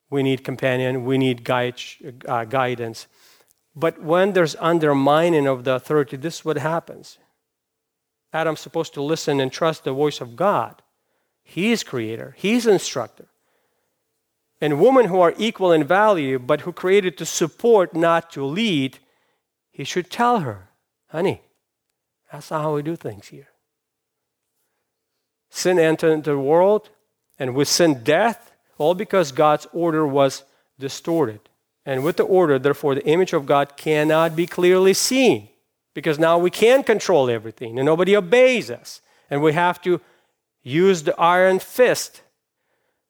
[0.09, 1.82] we need companion, we need guide,
[2.28, 3.07] uh, guidance.
[3.76, 7.18] But when there's undermining of the authority, this is what happens.
[8.34, 10.82] Adam's supposed to listen and trust the voice of God.
[11.50, 13.28] He is creator, He's instructor.
[14.60, 19.00] And women who are equal in value, but who created to support, not to lead,
[19.72, 20.70] he should tell her,
[21.10, 21.41] honey,
[22.32, 23.50] that's not how we do things here.
[25.50, 26.89] Sin entered the world,
[27.39, 30.43] and with sin, death, all because God's order was
[30.80, 31.39] distorted.
[31.86, 35.50] And with the order, therefore, the image of God cannot be clearly seen
[35.93, 39.02] because now we can control everything and nobody obeys us.
[39.30, 40.02] And we have to
[40.68, 42.22] use the iron fist.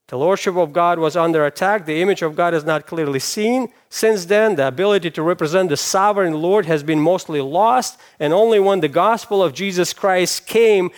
[0.08, 1.86] The lordship of God was under attack.
[1.86, 3.74] The image of God is not clearly seen.
[3.90, 8.00] Since then, the ability to represent the sovereign Lord has been mostly lost.
[8.20, 10.92] And only when the gospel of Jesus Christ came,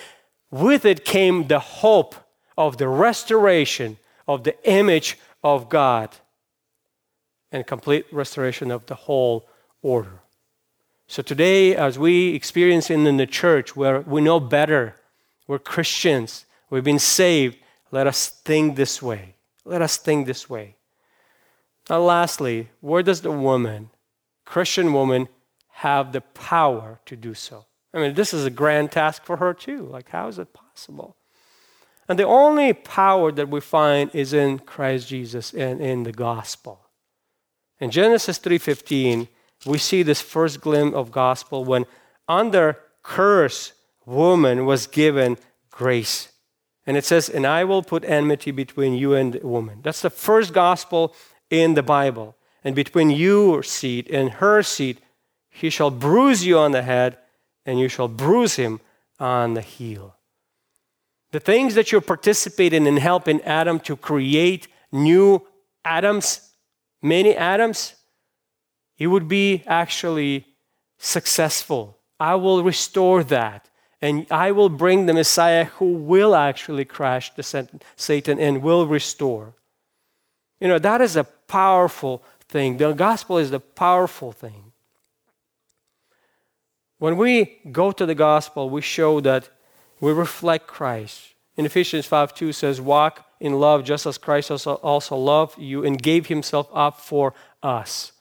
[0.51, 2.15] with it came the hope
[2.55, 3.97] of the restoration
[4.27, 6.15] of the image of God
[7.51, 9.47] and complete restoration of the whole
[9.81, 10.21] order.
[11.07, 14.95] So today, as we experience in the church where we know better,
[15.47, 17.57] we're Christians, we've been saved,
[17.91, 19.35] let us think this way.
[19.65, 20.75] Let us think this way.
[21.89, 23.89] Now, lastly, where does the woman,
[24.45, 25.27] Christian woman,
[25.69, 27.65] have the power to do so?
[27.93, 29.83] I mean, this is a grand task for her too.
[29.83, 31.15] Like, how is it possible?
[32.07, 36.81] And the only power that we find is in Christ Jesus and in the gospel.
[37.79, 39.27] In Genesis 3:15,
[39.65, 41.85] we see this first glimpse of gospel when
[42.27, 43.73] under curse
[44.05, 45.37] woman was given
[45.69, 46.29] grace.
[46.89, 50.09] And it says, "And I will put enmity between you and the woman." That's the
[50.09, 51.13] first gospel
[51.51, 52.35] in the Bible.
[52.63, 54.99] And between your seed and her seed,
[55.51, 57.19] he shall bruise you on the head,
[57.63, 58.81] and you shall bruise him
[59.19, 60.15] on the heel.
[61.29, 65.45] The things that you're participating in helping Adam to create new
[65.85, 66.55] atoms,
[67.03, 67.93] many atoms,
[68.97, 70.47] it would be actually
[70.97, 71.99] successful.
[72.19, 73.69] I will restore that.
[74.01, 77.43] And I will bring the Messiah who will actually crash the
[77.95, 79.53] Satan and will restore.
[80.59, 82.77] You know, that is a powerful thing.
[82.77, 84.71] The gospel is the powerful thing.
[86.97, 89.49] When we go to the gospel, we show that
[89.99, 91.33] we reflect Christ.
[91.55, 95.85] In Ephesians 5 2 says, Walk in love just as Christ also, also loved you
[95.85, 97.33] and gave himself up for
[97.63, 98.11] us.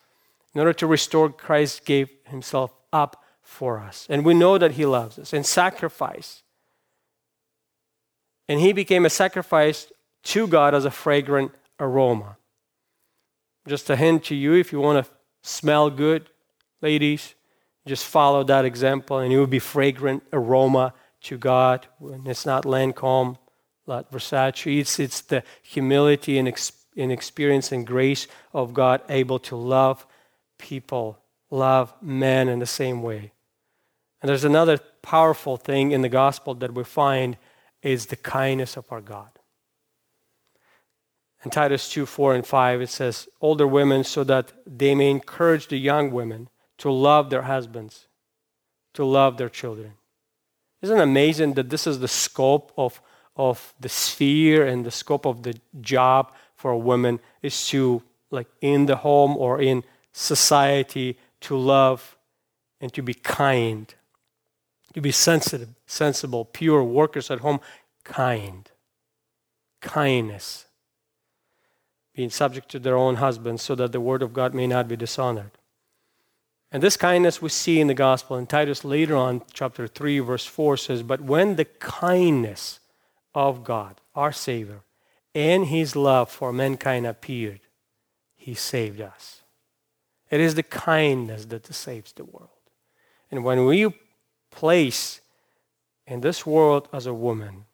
[0.54, 4.06] In order to restore, Christ gave himself up for us.
[4.10, 6.42] And we know that he loves us and sacrifice.
[8.46, 9.90] And he became a sacrifice
[10.24, 12.36] to God as a fragrant aroma.
[13.66, 15.10] Just a hint to you if you want to
[15.42, 16.28] smell good,
[16.82, 17.34] ladies,
[17.86, 20.92] just follow that example and it will be fragrant aroma
[21.22, 21.86] to God.
[21.98, 23.38] When it's not Lancome,
[23.86, 26.46] not Versace, it's, it's the humility and,
[26.96, 30.06] and experience and grace of God able to love
[30.58, 31.18] people,
[31.50, 33.32] love men in the same way.
[34.20, 37.36] And there's another powerful thing in the gospel that we find
[37.82, 39.30] is the kindness of our God.
[41.44, 45.68] In Titus 2 4 and 5, it says, Older women, so that they may encourage
[45.68, 46.48] the young women
[46.78, 48.08] to love their husbands,
[48.94, 49.94] to love their children.
[50.82, 53.00] Isn't it amazing that this is the scope of,
[53.36, 58.48] of the sphere and the scope of the job for a woman is to, like
[58.60, 62.16] in the home or in society, to love
[62.80, 63.94] and to be kind,
[64.98, 67.60] to be sensitive, sensible, pure workers at home,
[68.02, 68.68] kind,
[69.80, 70.66] kindness
[72.14, 74.96] being subject to their own husbands, so that the word of God may not be
[74.96, 75.52] dishonored.
[76.72, 78.36] And this kindness we see in the gospel.
[78.36, 82.80] And Titus later on, chapter 3, verse 4 says, But when the kindness
[83.36, 84.80] of God, our Savior,
[85.32, 87.60] and his love for mankind appeared,
[88.34, 89.42] he saved us.
[90.28, 92.50] It is the kindness that saves the world.
[93.30, 93.86] And when we
[94.58, 95.20] place
[96.04, 97.64] in this world as a woman,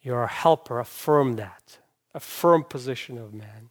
[0.00, 1.78] you're a helper, affirm that
[2.14, 3.70] a firm position of man.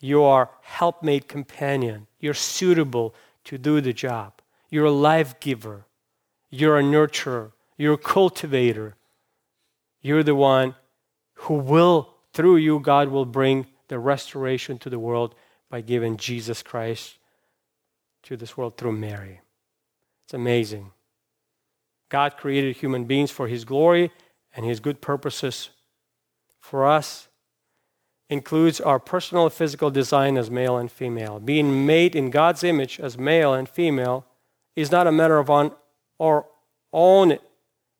[0.00, 2.06] You are helpmate companion.
[2.18, 4.40] You're suitable to do the job.
[4.70, 5.84] You're a life giver.
[6.50, 7.52] You're a nurturer.
[7.76, 8.96] You're a cultivator.
[10.00, 10.74] You're the one
[11.34, 15.34] who will, through you, God will bring the restoration to the world
[15.68, 17.18] by giving Jesus Christ
[18.24, 19.40] to this world through Mary.
[20.24, 20.92] It's amazing.
[22.08, 24.10] God created human beings for His glory
[24.54, 25.70] and His good purposes.
[26.60, 27.28] For us,
[28.28, 31.38] includes our personal physical design as male and female.
[31.38, 34.24] Being made in God's image as male and female
[34.74, 35.72] is not a matter of on,
[36.18, 36.46] our
[36.92, 37.38] own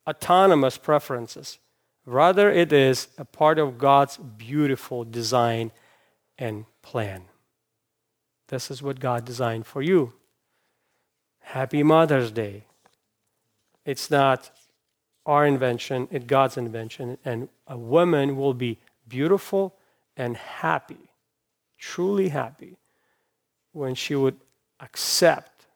[0.07, 1.59] autonomous preferences.
[2.05, 5.73] Rather, it is a part of God's beautiful design
[6.39, 7.25] and plan.
[8.49, 10.13] This is what God designed for you.
[11.41, 12.65] Happy Mother's Day.
[13.87, 14.51] It's not
[15.25, 17.17] our invention, it's God's invention.
[17.25, 18.79] And a woman will be
[19.09, 19.77] beautiful
[20.17, 21.11] and happy,
[21.79, 22.77] truly happy,
[23.73, 24.37] when she would
[24.81, 25.67] accept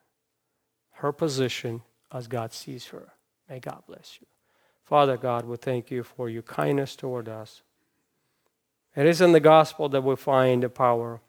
[0.95, 1.81] her position
[2.11, 3.13] as God sees her.
[3.49, 4.27] May God bless you.
[4.83, 7.61] Father God, we thank you for your kindness toward us.
[8.95, 11.21] It is in the gospel that we find the power.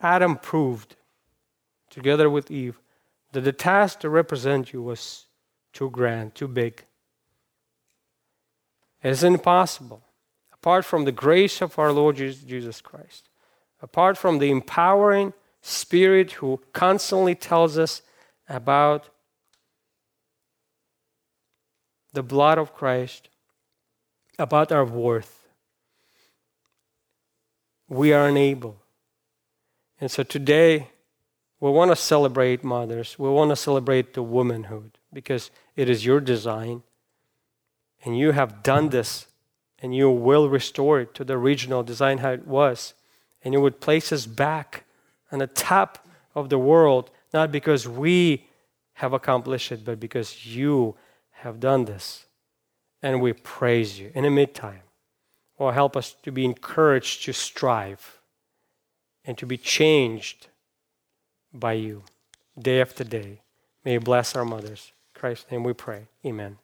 [0.00, 0.96] Adam proved,
[1.88, 2.81] together with Eve,
[3.32, 5.26] that the task to represent you was
[5.72, 6.84] too grand, too big.
[9.02, 10.02] It is impossible
[10.52, 13.28] apart from the grace of our Lord Jesus Christ,
[13.80, 18.02] apart from the empowering Spirit who constantly tells us
[18.48, 19.08] about
[22.12, 23.28] the blood of Christ,
[24.38, 25.48] about our worth,
[27.88, 28.76] we are unable.
[30.00, 30.91] And so today,
[31.62, 33.16] we want to celebrate mothers.
[33.20, 36.82] We want to celebrate the womanhood because it is your design.
[38.04, 39.28] And you have done this
[39.80, 42.94] and you will restore it to the original design how it was.
[43.44, 44.86] And you would place us back
[45.30, 46.04] on the top
[46.34, 48.48] of the world, not because we
[48.94, 50.96] have accomplished it, but because you
[51.30, 52.26] have done this.
[53.02, 54.10] And we praise you.
[54.16, 54.82] In the meantime,
[55.60, 58.20] will help us to be encouraged to strive
[59.24, 60.48] and to be changed
[61.52, 62.04] by you
[62.58, 63.40] day after day.
[63.84, 64.92] May you bless our mothers.
[65.14, 66.08] In Christ's name we pray.
[66.24, 66.58] Amen.